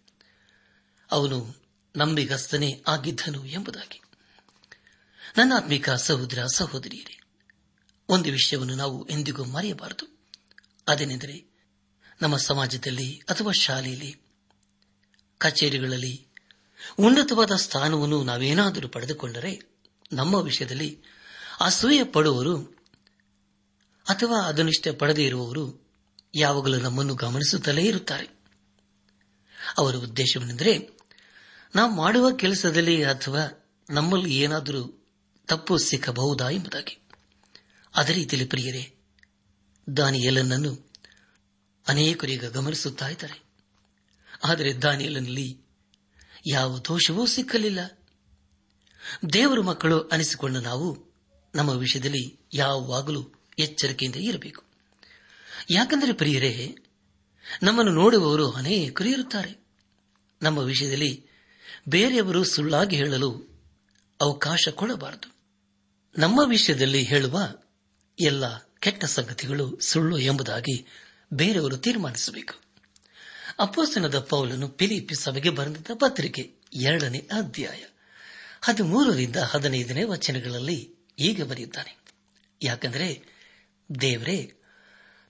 ಅವನು 1.10 1.64
ನಂಬಿಗಸ್ತನೇ 1.96 2.84
ಆಗಿದ್ದನು 2.86 3.46
ಎಂಬುದಾಗಿ. 3.46 4.00
ನನ್ನ 5.36 5.52
ಆತ್ಮಿಕ 5.56 5.90
ಸಹೋದರ 5.90 6.46
ಸಹೋದರಿಯರೇ, 6.54 7.20
ಒಂದು 8.08 8.30
ವಿಷಯವನ್ನು 8.30 8.74
ನಾವು 8.74 9.08
ಎಂದಿಗೂ 9.08 9.44
ಮರೆಯಬಾರದು. 9.44 10.18
ಅದೇನೆಂದರೆ, 10.88 11.44
ನಮ್ಮ 12.22 12.36
ಸಮಾಜದಲ್ಲಿ 12.36 13.22
ಅಥವಾ 13.28 13.52
ಶಾಲೆಯಲ್ಲಿ, 13.60 14.16
ಕಚೇರಿಗಳಲ್ಲಿ 15.38 16.26
ಉನ್ನತವಾದ 16.98 17.52
ಸ್ಥಾನವನ್ನು 17.52 18.24
ನಾವೇನಾದರೂ 18.24 18.88
ಪಡೆದುಕೊಂಡರೆ, 18.88 19.60
ನಮ್ಮ 20.12 20.34
ವಿಷಯದಲ್ಲಿ 20.34 21.02
ಅಸೂಯ 21.60 22.04
ಪಡುವವರು 22.04 22.62
ಅಥವಾ 24.08 24.40
ಅದನ್ನಿಷ್ಟ 24.40 24.88
ಪಡೆದೇ 24.98 25.24
ಇರುವವರು 25.24 25.90
ಯಾವಾಗಲೂ 26.34 26.78
ನಮ್ಮನ್ನು 26.78 27.14
ಗಮನಿಸುತ್ತಲೇ 27.14 27.82
ಇರುತ್ತಾರೆ. 27.82 28.26
ಅವರ 29.78 29.96
ಉದ್ದೇಶವೇನೆಂದರೆ 29.96 30.93
ನಾವು 31.74 31.94
ಮಾಡುವ 31.94 32.30
ಕೆಲಸದಲ್ಲಿ 32.30 33.04
ಅಥವಾ 33.04 33.70
ನಮ್ಮಲ್ಲಿ 33.90 34.34
ಏನಾದರೂ 34.34 35.06
ತಪ್ಪು 35.46 35.78
ಸಿಕ್ಕಬಹುದಾ 35.78 36.48
ಎಂಬುದಾಗಿ. 36.48 37.00
ಅದೇ 37.96 38.12
ರೀತಿಯಲ್ಲಿ 38.12 38.48
ಪ್ರಿಯರೇ, 38.48 38.94
ದಾನಿಯಲನನ್ನು 39.96 40.90
ಅನೇಕರೀಗ 41.88 42.44
ಗಮನಿಸುತ್ತಾ 42.44 43.08
ಇದ್ದಾರೆ. 43.08 43.42
ಆದರೆ 44.44 44.82
ದಾನಿಯಲನಲ್ಲಿ 44.82 45.60
ಯಾವ 46.46 46.78
ದೋಷವೂ 46.78 47.26
ಸಿಕ್ಕಲಿಲ್ಲ. 47.26 47.98
ದೇವರ 49.32 49.60
ಮಕ್ಕಳು 49.60 50.00
ಅನಿಸಿಕೊಂಡ 50.00 50.56
ನಾವು 50.56 51.14
ನಮ್ಮ 51.54 51.70
ವಿಷಯದಲ್ಲಿ 51.70 52.40
ಯಾವಾಗಲೂ 52.54 53.30
ಎಚ್ಚರಿಕೆಯಿಂದ 53.58 54.16
ಇರಬೇಕು. 54.16 54.64
ಯಾಕೆಂದರೆ 55.70 56.12
ಪ್ರಿಯರೇ, 56.12 56.76
ನಮ್ಮನ್ನು 57.62 57.92
ನೋಡುವವರು 57.92 58.50
ಅನೇಕರು 58.50 59.08
ಇರುತ್ತಾರೆ. 59.08 59.66
ನಮ್ಮ 60.42 60.58
ವಿಷಯದಲ್ಲಿ 60.58 61.26
ಬೇರೆಯವರು 61.88 62.44
ಸುಳ್ಳಾಗಿ 62.44 62.96
ಹೇಳಲು 62.96 63.60
ಅವಕಾಶ 64.20 64.68
ಕೊಡಬಾರದು. 64.68 65.34
ನಮ್ಮ 66.18 66.40
ವಿಷಯದಲ್ಲಿ 66.48 67.02
ಹೇಳುವ 67.02 67.38
ಎಲ್ಲ 68.20 68.58
ಕೆಟ್ಟ 68.58 69.04
ಸಂಗತಿಗಳು 69.04 69.80
ಸುಳ್ಳು 69.80 70.18
ಎಂಬುದಾಗಿ 70.18 70.86
ಬೇರೆಯವರು 71.32 71.76
ತೀರ್ಮಾನಿಸಬೇಕು. 71.76 72.54
ಅಪ್ಪಸನದ 73.58 74.18
ಪೌಲನು 74.18 74.68
ಪಿಲಿಪಿ 74.68 75.14
ಸಭೆಗೆ 75.14 75.50
ಬರೆದಿದ್ದ 75.50 75.86
ಪತ್ರಿಕೆ 75.94 76.54
ಎರಡನೇ 76.72 77.18
ಅಧ್ಯಾಯ 77.18 77.84
ಹದಿಮೂರರಿಂದ 78.62 79.36
ಹದಿನೈದನೇ 79.36 80.04
ವಚನಗಳಲ್ಲಿ 80.04 80.94
ಈಗ 81.18 81.42
ಬರೆಯುತ್ತಾನೆ. 81.42 81.98
ಯಾಕೆಂದರೆ 82.62 83.22
ದೇವರೇ, 84.00 84.54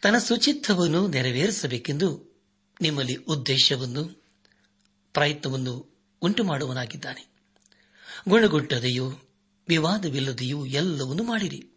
ತನ್ನ 0.03 0.19
ಶುಚಿತ್ವವನ್ನು 0.19 1.09
ನೆರವೇರಿಸಬೇಕೆಂದು 1.09 2.38
ನಿಮ್ಮಲ್ಲಿ 2.81 3.14
ಉದ್ದೇಶವನ್ನು, 3.14 4.23
ಪ್ರಯತ್ನವನ್ನು 5.12 5.93
ಉಂಟು 6.24 6.44
ಮಾಡುವನಾಗಿದ್ದಾನೆ 6.44 7.34
ಗುಣಗುಟ್ಟದೆಯೋ 8.28 9.12
ವಿವಾದವಿಲ್ಲದೆಯೂ 9.68 10.66
ಎಲ್ಲವನ್ನೂ 10.66 11.22
ಮಾಡಿರಿ. 11.22 11.70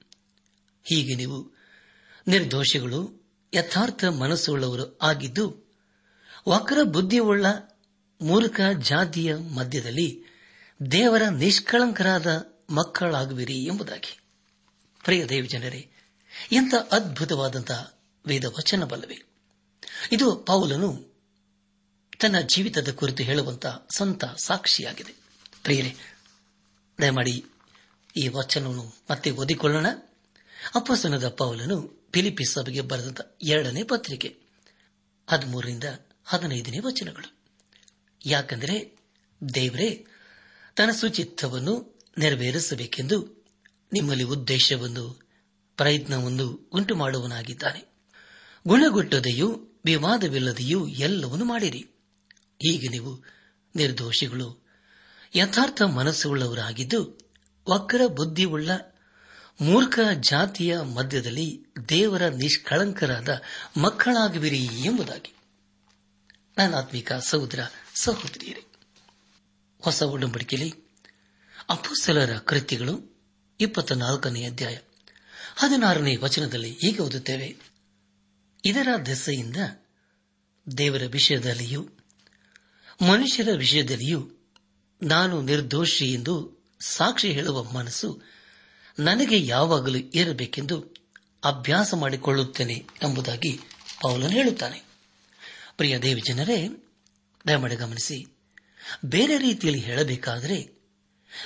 ಹೀಗೆ 0.84 1.16
ನೀವು 1.16 1.58
ನಿರ್ದೋಷಿಗಳು, 2.28 3.28
ಯಥಾರ್ಥ 3.54 4.06
ಮನಸ್ಸುಳ್ಳವರು 4.06 5.00
ಆಗಿದ್ದು, 5.02 5.74
ವಕ್ರ 6.50 6.84
ಬುದ್ಧಿಯುಳ್ಳ 6.84 7.46
ಮೂರ್ಖ 8.22 8.62
ಜಾತಿಯ 8.80 9.36
ಮಧ್ಯದಲ್ಲಿ 9.36 10.24
ದೇವರ 10.92 11.24
ನಿಷ್ಕಳಂಕರಾದ 11.24 12.54
ಮಕ್ಕಳಾಗುವಿರಿ 12.70 13.64
ಎಂಬುದಾಗಿ. 13.64 14.20
ಪ್ರಿಯ 15.04 15.26
ದೇವಜನರೇ, 15.26 15.92
ಎಂಥ 16.52 16.74
ಅದ್ಭುತವಾದಂತಹ 16.92 17.98
ವೇದ 18.28 18.46
ವಚನ 18.46 18.84
ಬಲ್ಲವೆ. 18.84 19.24
ಇದು 20.12 20.36
ಪೌಲನು 20.36 21.17
ತನ್ನ 22.20 22.40
ಜೀವಿತದ 22.40 22.92
ಕುರಿತು 22.92 23.24
ಹೇಳುವಂತಹ 23.24 23.88
ಸ್ವಂತ 23.96 24.26
ಸಾಕ್ಷಿಯಾಗಿದೆ. 24.26 25.16
ಪ್ರಿಯರೇ, 25.64 25.96
ದಯಮಾಡಿ 27.02 27.46
ಈ 28.18 28.28
ವಚನವನ್ನು 28.28 28.96
ಮತ್ತೆ 29.12 29.32
ಓದಿಕೊಳ್ಳೋಣ. 29.32 29.86
ಅಪ್ಪಸನದ 30.76 31.30
ಪೌಲನು 31.30 32.08
ಫಿಲಿಪಿ 32.14 32.46
ಸಭೆಗೆ 32.46 32.82
ಬರೆದ 32.82 33.36
ಎರಡನೇ 33.42 33.84
ಪತ್ರಿಕೆ, 33.84 34.38
ಹದಿಮೂರರಿಂದ 35.28 35.84
ಹದಿನೈದನೇ 36.26 36.80
ವಚನಗಳು. 36.80 37.38
ಯಾಕೆಂದರೆ 38.26 39.00
ದೇವರೇ, 39.54 40.06
ತನ್ನ 40.76 40.92
ಸುಚಿತ್ತವನ್ನು 40.92 42.00
ನೆರವೇರಿಸಬೇಕೆಂದು 42.18 43.46
ನಿಮ್ಮಲ್ಲಿ 43.94 44.24
ಉದ್ದೇಶವನ್ನು, 44.24 45.30
ಪ್ರಯತ್ನವನ್ನು 45.78 46.70
ಉಂಟು 46.74 46.96
ಮಾಡುವನಾಗಿದ್ದಾನೆ 46.96 47.94
ಗುಣಗುಟ್ಟದೆಯೂ 48.68 49.80
ವಿವಾದವಿಲ್ಲದೆಯೂ 49.86 50.88
ಎಲ್ಲವನ್ನೂ 50.88 51.46
ಮಾಡಿರಿ. 51.46 51.92
ಹೀಗೆ 52.60 52.88
ನೀವು 52.88 53.24
ನಿರ್ದೋಷಿಗಳು. 53.76 54.68
ಯಥಾರ್ಥ 55.36 55.82
ಮನಸ್ಸುಳ್ಳವರಾಗಿದ್ದು 55.82 57.20
ವಕ್ರ 57.70 58.02
ಬುದ್ಧಿಯುಳ್ಳ 58.08 58.72
ಮೂರ್ಖ 59.62 60.00
ಜಾತಿಯ 60.20 60.82
ಮಧ್ಯದಲ್ಲಿ 60.82 61.66
ದೇವರ 61.90 62.28
ನಿಷ್ಕಳಂಕರಾದ 62.28 63.42
ಮಕ್ಕಳಾಗುವಿರಿ 63.78 64.66
ಎಂಬುದಾಗಿ. 64.66 65.34
ನಾನಾತ್ಮಿಕ 66.58 67.14
ಸಹೋದರ 67.14 67.60
ಸಹೋದರಿಯರೇ, 67.96 68.64
ಹೊಸ 69.82 70.02
ಒಡಂಬಡಿಕೆಯಲ್ಲಿ 70.02 70.74
ಅಪುಸ್ತಲರ 71.70 72.38
ಕೃತ್ಯಗಳು 72.38 73.18
ಇಪ್ಪತ್ತ 73.60 73.92
ನಾಲ್ಕನೇ 73.92 74.44
ಅಧ್ಯಾಯ 74.44 74.78
ಹದಿನಾರನೇ 75.56 76.16
ವಚನದಲ್ಲಿ 76.16 76.72
ಹೀಗೆ 76.72 77.00
ಓದುತ್ತೇವೆ. 77.00 77.58
ಇದರ 78.66 78.88
ದೆಸೆಯಿಂದ 79.06 79.58
ದೇವರ 80.78 81.02
ವಿಷಯದಲ್ಲಿಯೂ 81.04 81.90
ಮನುಷ್ಯರ 83.02 83.50
ವಿಷಯದಲ್ಲಿಯೂ 83.58 84.30
ನಾನು 85.04 85.42
ನಿರ್ದೋಷಿ 85.42 86.14
ಎಂದು 86.14 86.64
ಸಾಕ್ಷಿ 86.80 87.32
ಹೇಳುವ 87.32 87.64
ಮನಸ್ಸು 87.64 88.22
ನನಗೆ 89.00 89.46
ಯಾವಾಗಲೂ 89.46 89.98
ಇರಬೇಕೆಂದು 89.98 90.96
ಅಭ್ಯಾಸ 91.44 91.94
ಮಾಡಿಕೊಳ್ಳುತ್ತೇನೆ 91.94 92.74
ಎಂಬುದಾಗಿ 92.74 93.60
ಪೌಲನು 94.02 94.30
ಹೇಳುತ್ತಾನೆ. 94.30 94.84
ಪ್ರಿಯ 95.78 96.00
ದೇವಿ 96.00 96.22
ಜನರೇ, 96.22 96.70
ದಯಮಾಡಿ 97.48 97.76
ಗಮನಿಸಿ, 97.76 98.26
ಬೇರೆ 99.06 99.38
ರೀತಿಯಲ್ಲಿ 99.38 99.82
ಹೇಳಬೇಕಾದರೆ 99.82 100.82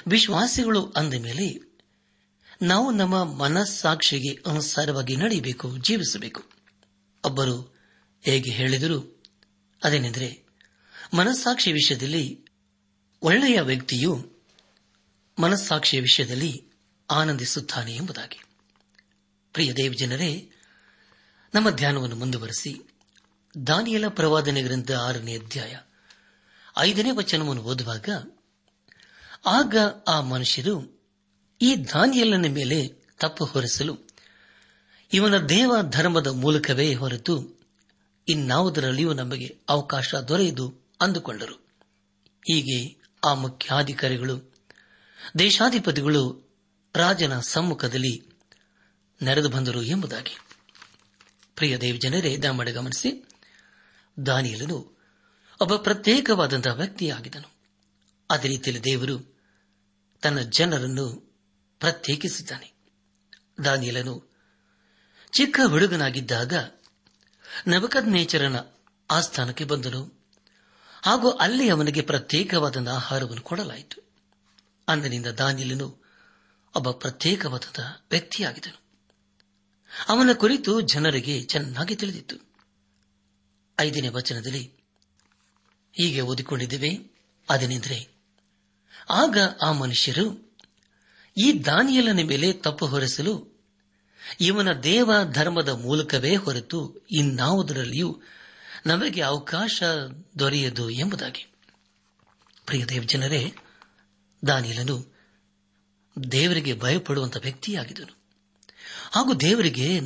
ವಿಶ್ವಾಸಿಗಳು 0.07 0.85
ಅಂದ 0.85 1.13
ಮೇಲೆ 1.13 1.77
ನಾವು 2.61 2.91
ನಮ್ಮ 2.91 3.23
ಮನಸ್ಸಾಕ್ಷಿಗೆ 3.23 4.29
ಅನುಸಾರವಾಗಿ 4.29 5.15
ನಡೆಯಬೇಕು, 5.15 5.77
ಜೀವಿಸಬೇಕು. 5.77 6.43
ಒಬ್ಬರು 7.25 7.75
ಹೇಗೆ 8.21 8.51
ಹೇಳಿದರು, 8.51 9.23
ಅದೇನೆಂದರೆ 9.83 10.40
ಮನಸ್ಸಾಕ್ಷಿ 11.13 11.71
ವಿಷಯದಲ್ಲಿ 11.71 12.45
ಒಳ್ಳೆಯ 13.21 13.61
ವ್ಯಕ್ತಿಯು 13.61 14.31
ಮನಸ್ಸಾಕ್ಷಿಯ 15.39 16.01
ವಿಷಯದಲ್ಲಿ 16.01 16.65
ಆನಂದಿಸುತ್ತಾನೆ 17.09 17.95
ಎಂಬುದಾಗಿ. 17.95 18.43
ಪ್ರಿಯ 19.53 19.73
ದೇವ್ 19.73 19.95
ಜನರೇ, 19.95 20.49
ನಮ್ಮ 21.53 21.69
ಧ್ಯಾನವನ್ನು 21.69 22.15
ಮುಂದುವರೆಸಿ. 22.15 22.81
ದಾನಿಯಲ 23.67 24.07
ಪ್ರವಾದನೆ 24.07 24.61
ಗ್ರಂಥ 24.61 24.91
ಆರನೇ 24.91 25.37
ಅಧ್ಯಾಯ 25.37 25.77
ಐದನೇ 26.77 27.11
ವಚನವನ್ನು 27.11 27.63
ಓದುವಾಗ, 27.63 28.09
ಆಗ 29.45 29.75
ಆ 30.07 30.21
ಮನುಷ್ಯರು 30.21 31.01
ಈ 31.61 31.75
ದಾನಿಯಲ್ಲನ 31.75 32.45
ಮೇಲೆ 32.49 32.87
ತಪ್ಪು 33.19 33.45
ಹೊರಿಸಲು 33.45 33.97
ಇವನ 35.13 35.37
ದೇವ 35.37 35.75
ಧರ್ಮದ 35.89 36.27
ಮೂಲಕವೇ 36.27 36.93
ಹೊರತು 36.93 37.59
ಇನ್ನಾವುದರಲ್ಲಿಯೂ 38.27 39.13
ನಮಗೆ 39.13 39.57
ಅವಕಾಶ 39.69 40.15
ದೊರೆಯದು 40.15 40.80
ಅಂದುಕೊಂಡರು. 41.01 41.53
ಹೀಗೆ 42.47 43.01
ಆ 43.23 43.33
ಮುಖ್ಯಾಧಿಕಾರಿಗಳು, 43.33 44.53
ದೇಶಾಧಿಪತಿಗಳು 45.39 46.51
ರಾಜನ 46.95 47.39
ಸಮ್ಮುಖದಲ್ಲಿ 47.39 48.29
ನೆರೆದು 49.21 49.49
ಬಂದರು 49.49 49.83
ಎಂಬುದಾಗಿ. 49.83 50.37
ಪ್ರಿಯ 51.55 51.77
ದೇವಜನರೇ 51.77 52.37
ದಾಮಡೆ 52.37 52.71
ಗಮನಿಸಿ, 52.71 53.27
ದಾನಿಯಲನು 54.25 55.01
ಒಬ್ಬ 55.61 55.75
ಪ್ರತ್ಯೇಕವಾದಂತಹ 55.75 56.73
ವ್ಯಕ್ತಿಯಾಗಿದ್ದನು. 56.73 57.55
ಅದೇ 58.31 58.47
ರೀತಿಯಲ್ಲಿ 58.47 58.83
ದೇವರು 58.83 59.39
ತನ್ನ 60.21 60.39
ಜನರನ್ನು 60.39 61.35
ಪ್ರತ್ಯೇಕಿಸಿದ್ದಾನೆ. 61.79 62.73
ದಾನಿಯಲನು 63.65 64.31
ಚಿಕ್ಕ 65.31 65.59
ಹುಡುಗನಾಗಿದ್ದಾಗ 65.67 66.53
ನಬಕದ್ನೇಚರನ 67.67 68.55
ಆಸ್ಥಾನಕ್ಕೆ 69.11 69.63
ಬಂದನು. 69.63 70.20
ಹಾಗೂ 71.01 71.29
ಅಲ್ಲಿ 71.29 71.69
ಅವನಿಗೆ 71.69 72.01
ಪ್ರತ್ಯೇಕವಾದ 72.01 72.87
ಆಹಾರವನ್ನು 72.87 73.41
ಕೊಡಲಾಯಿತು. 73.41 74.01
ಅಂದಿನಿಂದ 74.87 75.25
ದಾನಿಯಲನು 75.25 76.01
ಒಬ್ಬ 76.75 76.91
ಪ್ರತ್ಯೇಕವಾದ 76.91 77.63
ವ್ಯಕ್ತಿಯಾಗಿದ್ದನು. 78.11 78.81
ಅವನ 80.09 80.29
ಕುರಿತು 80.33 80.81
ಜನರಿಗೆ 80.81 81.43
ಚೆನ್ನಾಗಿ 81.43 81.95
ತಿಳಿದಿತ್ತು. 81.95 82.35
ಐದನೇ 83.79 84.07
ವಚನದಲ್ಲಿ, 84.07 84.73
ಹೀಗೆ 85.93 86.21
ಓದಿಕೊಂಡಿದ್ದೇವೆ, 86.21 87.11
ಅದೇನೆಂದರೆ, 87.49 88.07
ಆಗ 89.09 89.37
ಆ 89.61 89.71
ಮನುಷ್ಯರು 89.71 90.57
ಈ 91.37 91.63
ದಾನಿಯಲನ 91.65 92.19
ಮೇಲೆ 92.23 92.53
ತಪ್ಪು 92.53 92.85
ಹೊರಿಸಲು 92.85 93.61
ಇವನ 94.41 94.71
ದೇವ 94.71 95.11
ಧರ್ಮದ 95.31 95.69
ಮೂಲಕವೇ 95.69 96.35
ಹೊರತು 96.35 97.05
ಇನ್ನಾವುದರಲ್ಲಿಯೂ 97.11 98.21
ನಮಗೆ 98.85 99.21
ಅವಕಾಶ 99.21 99.83
ದೊರೆಯದು 100.39 100.89
ಎಂಬುದಾಗಿ. 100.89 101.53
ಪ್ರಿಯ 102.65 102.85
ದೇವ್ 102.85 103.07
ಜನರೇ 103.07 103.53
ದಾನಿಯಲನು 104.47 105.17
ದೇವರಿಗೆ 106.31 106.73
ಭಯಪಡುವಂತ 106.73 107.37
ವ್ಯಕ್ತಿಯಾಗಿದ್ದನು. 107.37 108.17
ಹಾಗೂ 109.11 109.33
ದೇವರಿಗೆ 109.33 109.99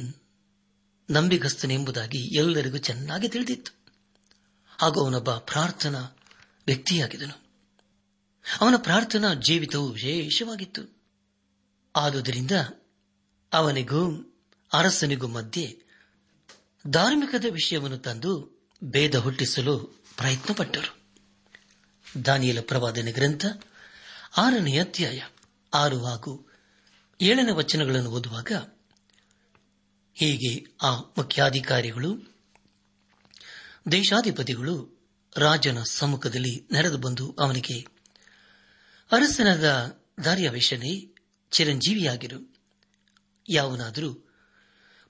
ನಂಬಿಗಸ್ತನೆಂಬುದಾಗಿ 1.09 2.37
ಎಲ್ಲರಿಗೂ 2.37 2.77
ಚೆನ್ನಾಗಿ 2.77 3.29
ತಿಳಿದಿತ್ತು. 3.29 3.71
ಹಾಗೂ 4.81 5.03
ಅವನೊಬ್ಬ 5.03 5.31
ಪ್ರಾರ್ಥನಾ 5.31 6.17
ವ್ಯಕ್ತಿಯಾಗಿದ್ದನು. 6.67 7.45
ಅವನ 8.61 8.73
ಪ್ರಾರ್ಥನಾ 8.77 9.33
ಜೀವಿತವು 9.33 9.91
ವಿಶೇಷವಾಗಿತ್ತು. 9.91 11.01
ಆದುದರಿಂದ 11.95 12.51
ಅವನಿಗೂ 13.53 14.33
ಅರಸನಿಗೂ 14.73 15.27
ಮಧ್ಯೆ 15.27 15.79
ಧಾರ್ಮಿಕದ 16.87 17.45
ವಿಷಯವನ್ನು 17.49 17.97
ತಂದು 17.97 18.54
ಭೇದ 18.83 19.15
ಹುಟ್ಟಿಸಲು 19.15 19.79
ಪ್ರಯತ್ನಪಟ್ಟರು. 20.17 20.99
ದಾನಿಯಲ 22.25 22.61
ಪ್ರವಾದನೆ 22.61 23.11
ಗ್ರಂಥ 23.11 23.45
ಆರನೇ 24.37 24.79
ಅಧ್ಯಾಯ 24.79 25.21
ಆರು 25.73 26.05
ಹಾಗೂ 26.05 26.51
ಏಳನೇ 27.21 27.51
ವಚನಗಳನ್ನು 27.51 28.11
ಓದುವಾಗ 28.11 28.51
ಹೀಗೆ 30.13 30.75
ಆ 30.81 30.95
ಮುಖ್ಯಾಧಿಕಾರಿಗಳು, 30.95 32.35
ದೇಶಾಧಿಪತಿಗಳು 33.91 35.03
ರಾಜನ 35.37 35.83
ಸಮ್ಮುಖದಲ್ಲಿ 35.83 36.67
ನಡೆದು 36.71 36.97
ಬಂದು 36.97 37.35
ಅವನಿಗೆ, 37.39 37.79
ಅರಸನಾದ 39.11 39.63
ದಾರ್ಯಾವೇಶನೇ 40.23 41.15
ಚಿರಂಜೀವಿಯಾಗಿರು. 41.51 42.55
ಯಾವನಾದರೂ 43.49 44.29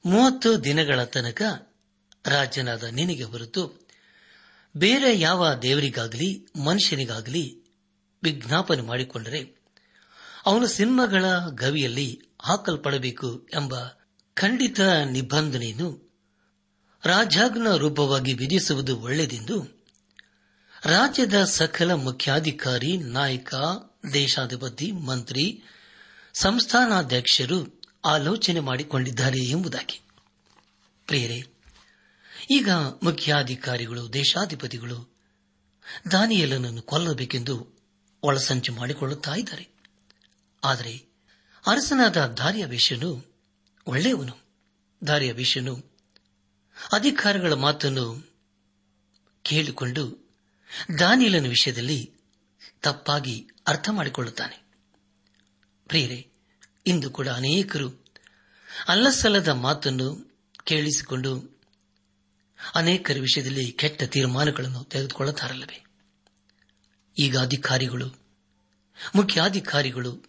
ಮೂವತ್ತು 0.05 0.63
ದಿನಗಳ 0.63 1.03
ತನಕ 1.03 1.41
ರಾಜನಾದ 2.25 2.83
ನಿನಗೆ 2.83 3.23
ಹೊರತು 3.23 3.87
ಬೇರೆ 4.77 5.19
ಯಾವ 5.19 5.53
ದೇವರಿಗಾಗಲಿ, 5.53 6.47
ಮನುಷ್ಯನಿಗಾಗಲಿ 6.65 7.63
ವಿಜ್ಞಾಪನೆ 8.23 8.81
ಮಾಡಿಕೊಂಡರೆ 8.81 9.55
ಅವನು 10.45 10.67
ಸಿಂಹಗಳ 10.67 11.25
ಗವಿಯಲ್ಲಿ 11.49 12.21
ಹಾಕಲ್ಪಡಬೇಕು 12.41 13.47
ಎಂಬ 13.53 13.75
ಖಂಡಿತ 14.33 14.79
ನಿಬಂಧನೆಯನ್ನು 14.81 16.13
ರಾಜಾಜ್ಞ 17.03 17.77
ರೂಪವಾಗಿ 17.77 18.33
ವಿಧಿಸುವುದು 18.33 18.99
ಒಳ್ಳೆಯದೆಂದು 18.99 19.83
ರಾಜ್ಯದ 20.85 21.43
ಸಕಲ 21.43 21.93
ಮುಖ್ಯಾಧಿಕಾರಿ, 21.93 22.97
ನಾಯಕ, 22.97 23.53
ದೇಶಾಧಿಪತಿ, 24.13 24.91
ಮಂತ್ರಿ, 24.91 25.63
ಸಂಸ್ಥಾನಾಧ್ಯಕ್ಷರು 26.33 27.81
ಆಲೋಚನೆ 28.05 28.59
ಮಾಡಿಕೊಂಡಿದ್ದಾರೆ 28.59 29.39
ಎಂಬುದಾಗಿ. 29.39 30.01
ಪ್ರಿಯರೇ 31.07 31.47
ಈಗ 32.49 32.69
ಮುಖ್ಯಾಧಿಕಾರಿಗಳು, 33.03 34.13
ದೇಶಾಧಿಪತಿಗಳು 34.13 35.15
ದಾನಿಯಲನನ್ನು 36.11 36.81
ಕೊಲ್ಲಬೇಕೆಂದು 36.81 37.75
ಒಳಸಂಚು 38.23 38.73
ಮಾಡಿಕೊಳ್ಳುತ್ತಾ 38.73 39.33
ಇದ್ದಾರೆ. 39.33 39.67
ಆದರೆ 40.63 41.05
ಅರಸನಾದ 41.67 42.17
ದಾರ್ಯಾವೇಶನು 42.17 43.35
ಒಳ್ಳೆಯವನು. 43.87 44.37
ದಾರ್ಯಾವೇಶನು 45.07 45.75
ಅಧಿಕಾರಿಗಳ 46.93 47.53
ಮಾತನ್ನು 47.53 48.33
ಕೇಳಿಕೊಂಡು 49.43 50.29
ದಾನಿಯಲನ 50.99 51.47
ವಿಷಯದಲ್ಲಿ 51.47 52.13
ತಪ್ಪಾಗಿ 52.81 53.47
ಅರ್ಥ 53.67 53.89
ಮಾಡಿಕೊಳ್ಳುತ್ತಾನೆ. 53.91 54.65
ಪ್ರಿಯರೇ, 55.87 56.31
ಇಂದು 56.87 57.09
ಕೂಡ 57.09 57.27
ಅನೇಕರು 57.27 58.05
ಅಲ್ಲಸಲ್ಲದ 58.87 59.47
ಮಾತನ್ನು 59.47 60.37
ಕೇಳಿಸಿಕೊಂಡು 60.63 61.54
ಅನೇಕರ 62.75 63.17
ವಿಷಯದಲ್ಲಿ 63.21 63.71
ಕೆಟ್ಟ 63.71 64.03
ತೀರ್ಮಾನಗಳನ್ನು 64.03 64.83
ತೆಗೆದುಕೊಳ್ಳುತ್ತಾರಲ್ಲವೇ? 64.83 65.85
ಈಗ 67.17 67.37
ಅಧಿಕಾರಿಗಳು 67.37 68.07
ಮುಖ್ಯಾಧಿಕಾರಿಗಳು 69.15 70.25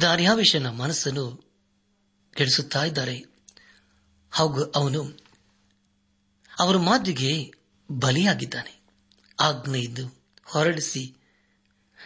ದಾರ್ಯಾವೇಶನ 0.00 0.68
ಮನಸ್ಸನ್ನು 0.68 1.54
ಕೆಡಿಸುತ್ತಾ 2.34 2.84
ಇದ್ದಾರೆ. 2.84 3.22
ಹಾಗೂ 4.30 4.64
ಅವನು 4.64 5.18
ಅವರ 6.58 6.76
ಮಾತಿಗೆ 6.76 7.50
ಬಲಿಯಾಗಿದ್ದಾನೆ. 7.90 8.86
ಆಜ್ಞೆಯಿದ್ದು 9.40 10.24
ಹೊರಡಿಸಿ 10.44 11.14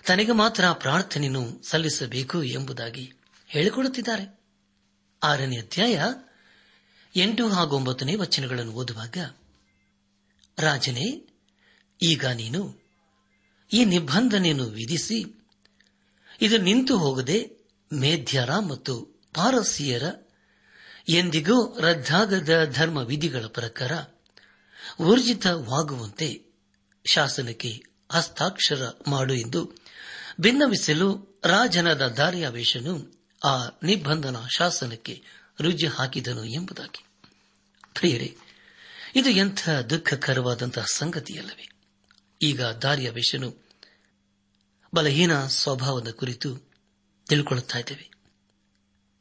ತನಗೆ 0.06 0.32
ಮಾತ್ರ 0.32 0.70
ಪ್ರಾರ್ಥನೆಯನ್ನು 0.72 1.62
ಸಲ್ಲಿಸಬೇಕು 1.62 2.42
ಎಂಬುದಾಗಿ 2.42 3.12
ಹೇಳಿಕೊಡುತ್ತಿದ್ದಾರೆ 3.48 4.40
ಆರನೇ 5.22 5.58
ಅಧ್ಯಾಯ 5.58 6.02
ಎಂಟು 7.14 7.48
ಹಾಗೂ 7.48 7.76
ಒಂಬತ್ತನೇ 7.76 8.14
ವಚನಗಳನ್ನು 8.14 8.72
ಓದುವಾಗ, 8.72 9.18
ರಾಜನೇ, 10.58 11.28
ಈಗ 12.02 12.26
ನೀನು 12.26 12.80
ಈ 13.72 13.84
ನಿಬಂಧನೆಯನ್ನು 13.84 14.64
ವಿಧಿಸಿ, 14.64 15.18
ಇದು 16.40 16.58
ನಿಂತು 16.58 16.98
ಹೋಗದೆ 16.98 17.38
ಮೇಧ್ಯರ 17.92 18.58
ಮತ್ತು 18.58 18.94
ಪಾರಸಿಯರ, 19.34 20.02
ಎಂದಿಗೂ 21.08 21.78
ರದ್ದಾಗದ 21.78 22.72
ಧರ್ಮ 22.74 22.98
ವಿಧಿಗಳ 22.98 23.46
ಪ್ರಕಾರ 23.46 23.92
ಊರ್ಜಿತವಾಗುವಂತೆ 25.00 26.28
ಶಾಸನಕ್ಕೆ 27.12 27.82
ಹಸ್ತಾಕ್ಷರ 28.10 28.82
ಮಾಡು 29.08 29.34
ಎಂದು 29.34 29.76
ಭಿನ್ನವಿಸಲು 30.40 31.40
ರಾಜನಾದ 31.44 32.02
ದಾರಿಯಾವೇಶನು 32.02 32.94
ಆ 33.44 33.66
ನಿಬಂಧನ 33.82 34.36
ಶಾಸನಕ್ಕೆ 34.56 35.22
ರುಜು 35.60 35.88
ಹಾಕಿದನು 35.88 36.44
ಎಂಬುದಾಗಿ. 36.44 37.04
ಪ್ರಿಯರೇ, 37.94 38.36
ಇದು 39.16 39.30
ಎಂಥ 39.30 39.68
ದುಃಖಕರವಾದಂತಹ 39.68 40.86
ಸಂಗತಿಯಲ್ಲವೇ? 40.94 41.68
ಈಗ 42.42 42.62
ದಾರಿಯ 42.62 43.10
ವಿಷನು 43.10 43.56
ಬಲಹೀನ 44.94 45.46
ಸ್ವಭಾವದ 45.46 46.10
ಕುರಿತು 46.10 46.70
ತಿಳ್ಕೊಳ್ಳುತ್ತಾ 47.28 47.78
ಇದ್ದೇವೆ. 47.78 48.10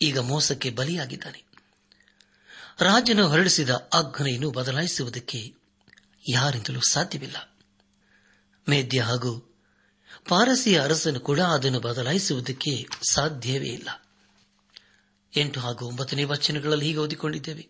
ಈಗ 0.01 0.19
ಮೋಸಕ್ಕೆ 0.19 0.69
ಬಲಿಯಾಗಿದ್ದಾನೆ. 0.69 1.43
ರಾಜನು 2.79 3.27
ಹೊರಡಿಸಿದ 3.27 3.69
ಆಜ್ಞೆಯನ್ನು 3.93 4.51
ಬದಲಾಯಿಸುವುದಕ್ಕೆ 4.51 5.53
ಯಾರಿಂದಲೂ 6.29 6.79
ಸಾಧ್ಯವಿಲ್ಲ. 6.89 7.57
ಮೇದ್ಯ 8.69 9.01
ಹಾಗೂ 9.01 9.55
ಪಾರಸಿಯ 10.27 10.81
ಅರಸನು 10.81 11.19
ಕೂಡ 11.19 11.39
ಅದನ್ನು 11.39 11.79
ಬದಲಾಯಿಸುವುದಕ್ಕೆ 11.79 12.87
ಸಾಧ್ಯವೇ 13.09 13.67
ಇಲ್ಲ. 13.67 14.08
ಎಂಟು 15.35 15.59
ಹಾಗೂ 15.59 15.85
ಒಂಬತ್ತನೇ 15.85 16.23
ವಚನಗಳಲ್ಲಿ 16.23 16.85
ಹೀಗೆ 16.85 16.97
ಓದಿಕೊಂಡಿದ್ದೇವೆ. 16.97 17.67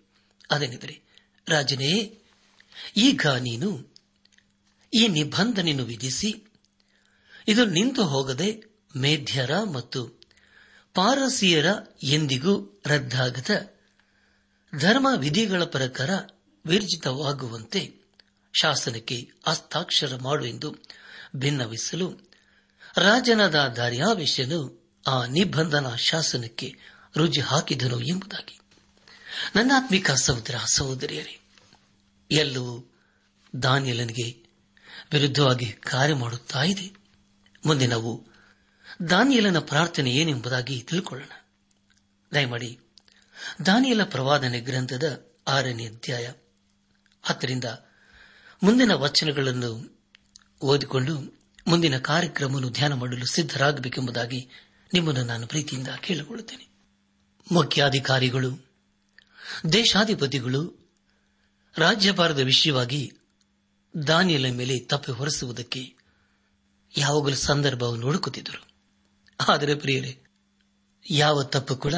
ಅದೇನೆಂದರೆ, 0.51 1.01
ರಾಜನೇ, 1.47 2.17
ಈಗ 2.97 3.27
ನೀನು 3.27 3.95
ಈ 4.93 5.07
ನಿಬಂಧನೆಯನ್ನು 5.07 5.83
ವಿಧಿಸಿ, 5.83 6.43
ಇದು 7.47 7.65
ನಿಂತು 7.65 8.03
ಹೋಗದೆ 8.03 8.63
ಮೇಧ್ಯರ 8.95 9.63
ಮತ್ತು 9.63 10.19
ಪಾರಸಿಯರ 10.93 11.65
ಎಂದಿಗೂ 12.03 12.81
ರದ್ದಾಗದ 12.85 13.73
ಧರ್ಮ 14.79 15.07
ವಿಧಿಗಳ 15.15 15.63
ಪ್ರಕಾರ 15.63 16.09
ವಿರ್ಜಿತವಾಗುವಂತೆ 16.65 17.99
ಶಾಸನಕ್ಕೆ 18.61 19.29
ಹಸ್ತಾಕ್ಷರ 19.47 20.15
ಮಾಡು 20.15 20.45
ಎಂದು 20.45 20.75
ಭಿನ್ನವಿಸಲು 21.35 22.11
ರಾಜನಾದ 22.97 23.55
ದಾರ್ಯಾವೇಶನು 23.55 24.89
ಆ 25.07 25.25
ನಿಬಂಧನ 25.25 25.95
ಶಾಸನಕ್ಕೆ 25.95 26.77
ರುಜು 27.19 27.41
ಹಾಕಿದನು 27.41 28.01
ಎಂಬುದಾಗಿ. 28.01 28.59
ನನ್ನಾತ್ಮಿಕ 29.55 30.11
ಸಹೋದರ, 30.11 30.55
ಸಹೋದರಿಯರೇ 30.73 31.39
ಎಲ್ಲವೂ 32.31 32.93
ದಾನಿಯಲನಿಗೆ 33.63 34.49
ವಿರುದ್ಧವಾಗಿ 35.11 35.71
ಕಾರ್ಯ 35.71 36.13
ಮಾಡುತ್ತಾ 36.13 36.63
ಇದೆ. 36.63 36.91
ಮುಂದೆ 37.65 37.87
ನಾವು 37.87 38.27
ದಾನಿಯಲನ 39.09 39.59
ಪ್ರಾರ್ಥನೆ 39.59 40.11
ಏನೆಂಬುದಾಗಿ 40.11 40.81
ತಿಳ್ಕೊಳ್ಳೋಣ. 40.81 41.31
ದಯಮಾಡಿ 42.33 42.79
ದಾನಿಯಲ 43.65 44.03
ಪ್ರವಾದನೆ 44.03 44.59
ಗ್ರಂಥದ 44.59 45.25
ಆರನೇ 45.47 45.85
ಅಧ್ಯಾಯ 45.85 46.31
ಹತ್ತರಿಂದ 47.23 47.65
ಮುಂದಿನ 48.63 48.93
ವಚನಗಳನ್ನು 48.93 49.99
ಓದಿಕೊಂಡು 50.61 51.39
ಮುಂದಿನ 51.67 51.97
ಕಾರ್ಯಕ್ರಮವನ್ನು 51.97 52.69
ಧ್ಯಾನ 52.69 52.93
ಮಾಡಲು 52.93 53.25
ಸಿದ್ದರಾಗಬೇಕೆಂಬುದಾಗಿ 53.25 54.49
ನಿಮ್ಮನ್ನು 54.93 55.23
ನಾನು 55.23 55.47
ಪ್ರೀತಿಯಿಂದ 55.47 55.87
ಕೇಳಿಕೊಳ್ಳುತ್ತೇನೆ. 55.87 56.68
ಮುಖ್ಯಾಧಿಕಾರಿಗಳು, 57.51 58.69
ದೇಶಾಧಿಪತಿಗಳು 59.73 60.91
ರಾಜ್ಯಭಾರದ 61.77 62.39
ವಿಷಯವಾಗಿ 62.39 63.11
ದಾನಿಯಲ 64.07 64.51
ಮೇಲೆ 64.51 64.79
ತಪ್ಪೆ 64.79 65.11
ಹೊರಿಸುವುದಕ್ಕೆ 65.11 65.95
ಯಾವಾಗಲೂ 66.97 67.35
ಸಂದರ್ಭವನ್ನು 67.35 68.05
ಹುಡುಕುತ್ತಿದ್ದರು 68.05 68.67
ಆದರೆ 69.49 69.75
ಪ್ರಿಯರೇ, 69.75 70.23
ಯಾವ 71.09 71.43
ತಪ್ಪು 71.43 71.75
ಕೂಡ 71.75 71.93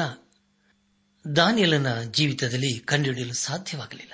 ದಾನಿಯಲನ 1.36 2.02
ಜೀವಿತದಲ್ಲಿ 2.02 2.78
ಕಂಡುಹಿಡಿಯಲು 2.78 3.34
ಸಾಧ್ಯವಾಗಲಿಲ್ಲ. 3.34 4.12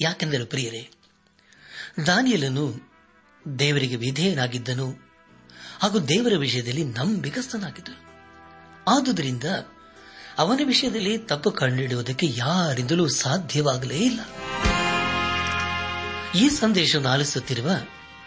ಯಾಕೆಂದರೆ 0.00 0.44
ಪ್ರಿಯರೇ, 0.44 0.90
ದಾನಿಯಲನು 2.06 2.92
ದೇವರಿಗೆ 3.58 3.96
ವಿಧೇಯನಾಗಿದ್ದನು 3.96 4.90
ಹಾಗೂ 5.80 5.98
ದೇವರ 5.98 6.36
ವಿಷಯದಲ್ಲಿ 6.36 6.84
ನಂಬಿಕಸ್ಥನಾಗಿದ್ದನು 6.84 8.02
ಆದುದರಿಂದ 8.88 9.44
ಅವನ 10.38 10.60
ವಿಷಯದಲ್ಲಿ 10.64 11.18
ತಪ್ಪು 11.18 11.50
ಕಂಡುಹಿಡಿಯುವುದಕ್ಕೆ 11.50 12.26
ಯಾರಿಂದಲೂ 12.30 13.08
ಸಾಧ್ಯವಾಗಲೇ 13.08 13.98
ಇಲ್ಲ. 13.98 14.20
ಈ 16.34 16.48
ಸಂದೇಶವನ್ನು 16.48 17.08
ಆಲಿಸುತ್ತಿರುವ 17.08 17.70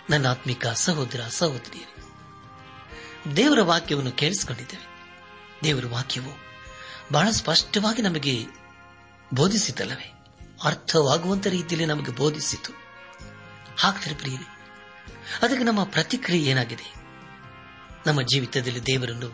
ನನ್ನ 0.10 0.28
ಆತ್ಮಿಕ 0.28 0.68
ಸಹೋದರ 0.68 1.22
ಸಹೋದರಿಯರೇ, 1.30 2.04
ದೇವರ 3.36 3.62
ವಾಕ್ಯವನ್ನು 3.62 4.12
ಕೇಳಿಸಿಕೊಂಡಿದ್ದೇವೆ. 4.12 4.86
ದೇವರ 5.64 5.86
ವಾಕ್ಯವು 5.86 6.38
ಬಹಳ 7.12 7.30
ಸ್ಪಷ್ಟವಾಗಿ 7.32 8.02
ನಮಗೆ 8.02 8.46
ಬೋಧಿಸಿತಲ್ಲವೇ? 9.34 10.14
ಅರ್ಥವಾಗುವಂತ 10.64 11.48
ರೀತಿಯಲ್ಲಿ 11.48 11.86
ನಮಗೆ 11.86 12.12
ಬೋಧಿಸಿತು. 12.12 12.72
ಹಾಕ್ತಾರೆ 13.78 14.16
ಪ್ರಿಯರಿ, 14.16 14.48
ಅದಕ್ಕೆ 15.42 15.64
ನಮ್ಮ 15.64 15.84
ಪ್ರತಿಕ್ರಿಯೆ 15.84 16.52
ಏನಾಗಿದೆ? 16.52 16.94
ನಮ್ಮ 18.08 18.22
ಜೀವಿತದಲ್ಲಿ 18.22 18.84
ದೇವರನ್ನು 18.84 19.30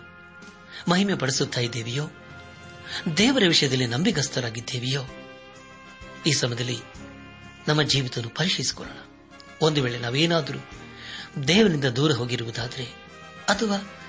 ಮಹಿಮೆ 0.90 1.16
ಪಡಿಸುತ್ತಾ 1.16 1.62
ಇದ್ದೇವೆಯೋ? 1.62 2.04
ದೇವರ 3.18 3.44
ವಿಷಯದಲ್ಲಿ 3.48 3.88
ನಂಬಿಗಸ್ತರಾಗಿದ್ದೇವೆಯೋ? 3.88 5.02
ಈ 6.26 6.32
ಸಮಯದಲ್ಲಿ 6.32 6.78
ನಮ್ಮ 7.68 7.82
ಜೀವಿತವನ್ನು 7.82 8.36
ಪರಿಶೀಲಿಸಿಕೊಳ್ಳೋಣ. 8.36 8.98
ಒಂದು 9.62 9.84
ವೇಳೆ 9.84 10.00
ನಾವೇನಾದರೂ 10.00 10.60
ದೇವರಿಂದ 11.48 11.86
ದೂರ 11.86 12.12
ಹೋಗಿರುವುದಾದರೆ, 12.12 12.84
ಅಥವಾ 13.50 14.00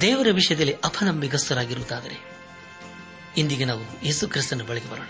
ದೇವರ 0.00 0.26
ವಿಷಯದಲ್ಲಿ 0.32 0.72
ಅಪನಂಬಿಗಸ್ತರಾಗಿರುವುದಾದರೆ, 0.72 2.34
ಇಂದಿಗೆ 3.36 3.64
ನಾವು 3.64 4.06
ಯೇಸು 4.06 4.28
ಕ್ರಿಸ್ತನ 4.28 4.62
ಬಳಿಗೆ 4.62 4.90
ಬರೋಣ. 4.90 5.08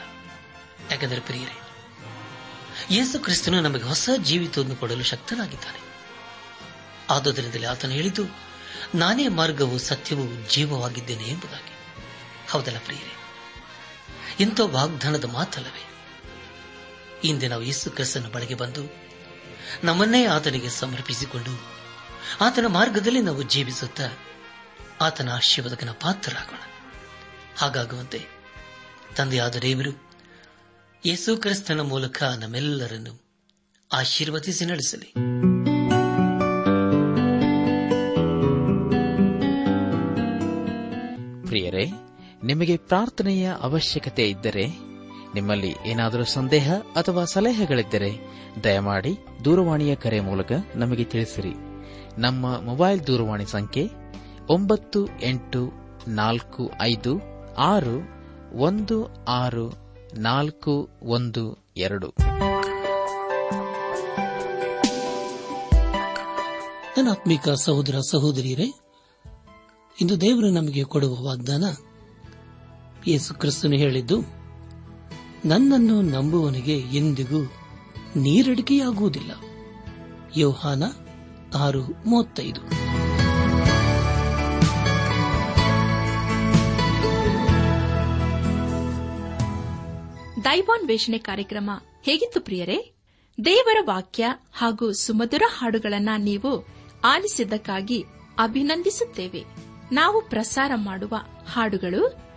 ಯಾಕೆಂದರೆ 0.90 1.20
ಪ್ರಿಯರೇ, 1.20 1.60
ಯೇಸು 2.90 3.18
ಕ್ರಿಸ್ತನು 3.18 3.60
ನಮಗೆ 3.60 3.82
ಹೊಸ 3.82 4.10
ಜೀವಿತವನ್ನು 4.22 4.76
ಕೊಡಲು 4.76 5.02
ಶಕ್ತನಾಗಿದ್ದಾನೆ. 5.02 5.78
ಆದುದರಿಂದಲೇ 7.10 7.66
ಆತನು 7.66 7.90
ಹೇಳಿದ್ದು, 7.90 8.24
ನಾನೇ 8.94 9.28
ಮಾರ್ಗವು 9.28 9.78
ಸತ್ಯವೂ 9.78 10.48
ಜೀವವಾಗಿದ್ದೇನೆ 10.50 11.24
ಎಂಬುದಾಗಿ. 11.24 11.73
ಹೌದಲ್ಲ 12.54 12.78
ಪ್ರಿಯರೇ? 12.78 13.16
ಇಂಥ 14.40 14.60
ವಾಗ್ದಾನದ 14.60 15.24
ಮಾತಲ್ಲವೇ? 15.24 15.88
ಇಂದೆ 17.28 17.48
ನಾವು 17.48 17.62
ಯೇಸು 17.62 17.90
ಕ್ರಿಸ್ತನ 17.90 18.28
ಬಳಿಗೆ 18.32 18.54
ಬಂದು 18.54 18.80
ನಮ್ಮನ್ನೇ 19.84 20.26
ಆತನಿಗೆ 20.26 20.68
ಸಮರ್ಪಿಸಿಕೊಂಡು 20.68 21.64
ಆತನ 22.40 22.66
ಮಾರ್ಗದಲ್ಲಿ 22.66 23.20
ನಾವು 23.20 23.42
ಜೀವಿಸುತ್ತಾ 23.42 24.08
ಆತನ 25.00 25.32
ಆಶೀರ್ವಾದಕನ 25.32 25.90
ಪಾತ್ರರಾಗೋಣ. 25.90 26.58
ಹಾಗಾಗುವಂತೆ 27.56 28.22
ತಂದೆಯಾದ 29.16 29.56
ದೇವರು 29.56 30.10
ಯೇಸು 31.06 31.36
ಕ್ರಿಸ್ತನ 31.36 31.80
ಮೂಲಕ 31.80 32.22
ನಮ್ಮೆಲ್ಲರನ್ನು 32.22 33.24
ಆಶೀರ್ವದಿಸಿ 33.92 34.64
ನಡೆಸಲಿ. 34.64 35.12
ಪ್ರಿಯರೇ 41.46 42.13
ನಿಮಗೆ 42.44 42.76
ಪ್ರಾರ್ಥನೆಯ 42.76 43.52
ಅವಶ್ಯಕತೆ 43.60 44.28
ಇದ್ದರೆ, 44.28 44.66
ನಿಮ್ಮಲ್ಲಿ 45.34 45.74
ಏನಾದರೂ 45.86 46.24
ಸಂದೇಹ 46.24 46.74
ಅಥವಾ 46.74 47.24
ಸಲಹೆಗಳಿದ್ದರೆ, 47.24 48.10
ದಯಮಾಡಿ 48.64 49.16
ದೂರವಾಣಿಯ 49.44 49.94
ಕರೆ 49.94 50.20
ಮೂಲಕ 50.20 50.52
ನಮಗೆ 50.74 51.04
ತಿಳಿಸಿರಿ. 51.04 51.54
ನಮ್ಮ 52.18 52.60
ಮೊಬೈಲ್ 52.60 53.06
ದೂರವಾಣಿ 53.06 53.46
ಸಂಖ್ಯೆ 53.46 53.88
ಒಂಬತ್ತು 54.48 55.06
ಎಂಟು 55.22 55.72
ನಾಲ್ಕು 56.08 56.70
ಐದು 56.82 57.20
ಆರು 57.54 58.02
ಒಂದು 58.58 59.24
ಆರು 59.24 59.72
ನಾಲ್ಕು 60.14 60.88
ಒಂದು 61.02 61.72
ಎರಡು. 61.76 62.14
ನನ್ನ 66.96 67.10
ಆತ್ಮಿಕ 67.10 67.48
ಸಹೋದರ 67.48 67.94
ಸಹೋದರಿಯರೇ, 68.10 68.72
ಇಂದು 70.00 70.20
ದೇವರು 70.20 70.50
ನಮಗೆ 70.50 70.84
ಕೊಡುವ 70.84 71.14
ವಾಗ್ದಾನ 71.24 71.64
ಯೇಸು 73.06 73.34
ಕ್ರಿಸ್ತನು 73.34 73.76
ಹೇಳಿದ್ದು, 73.76 74.20
ನನ್ನನ್ನು 75.44 76.02
ನಂಬುವನಿಗೆ 76.02 76.78
ಎಂದಿಗೂ 76.78 77.52
ನೀರಡಿಕೆಯಾಗುವುದಿಲ್ಲ. 78.16 79.30
ಯೋಹಾನ 80.36 80.82
ಆರು 81.58 81.82
ಮೂವತ್ತೈದು. 81.84 82.60
ದೈವಾನ್ 90.44 90.88
ವೇಷಣೆ 90.88 91.18
ಕಾರ್ಯಕ್ರಮ 91.18 91.70
ಹೇಗಿತ್ತು 92.02 92.40
ಪ್ರಿಯರೇ? 92.40 92.94
ದೇವರ 93.44 93.76
ವಾಕ್ಯ 93.86 94.26
ಹಾಗೂ 94.52 94.92
ಸುಮಧುರ 94.92 95.42
ಹಾಡುಗಳನ್ನ 95.58 96.08
ನೀವು 96.18 96.66
ಆಲಿಸಿದ್ದಕ್ಕಾಗಿ 97.04 98.04
ಅಭಿನಂದಿಸುತ್ತೇವೆ. 98.38 99.44
ನಾವು 99.92 100.22
ಪ್ರಸಾರ 100.28 100.72
ಮಾಡುವ 100.74 101.14
ಹಾಡುಗಳು 101.52 102.33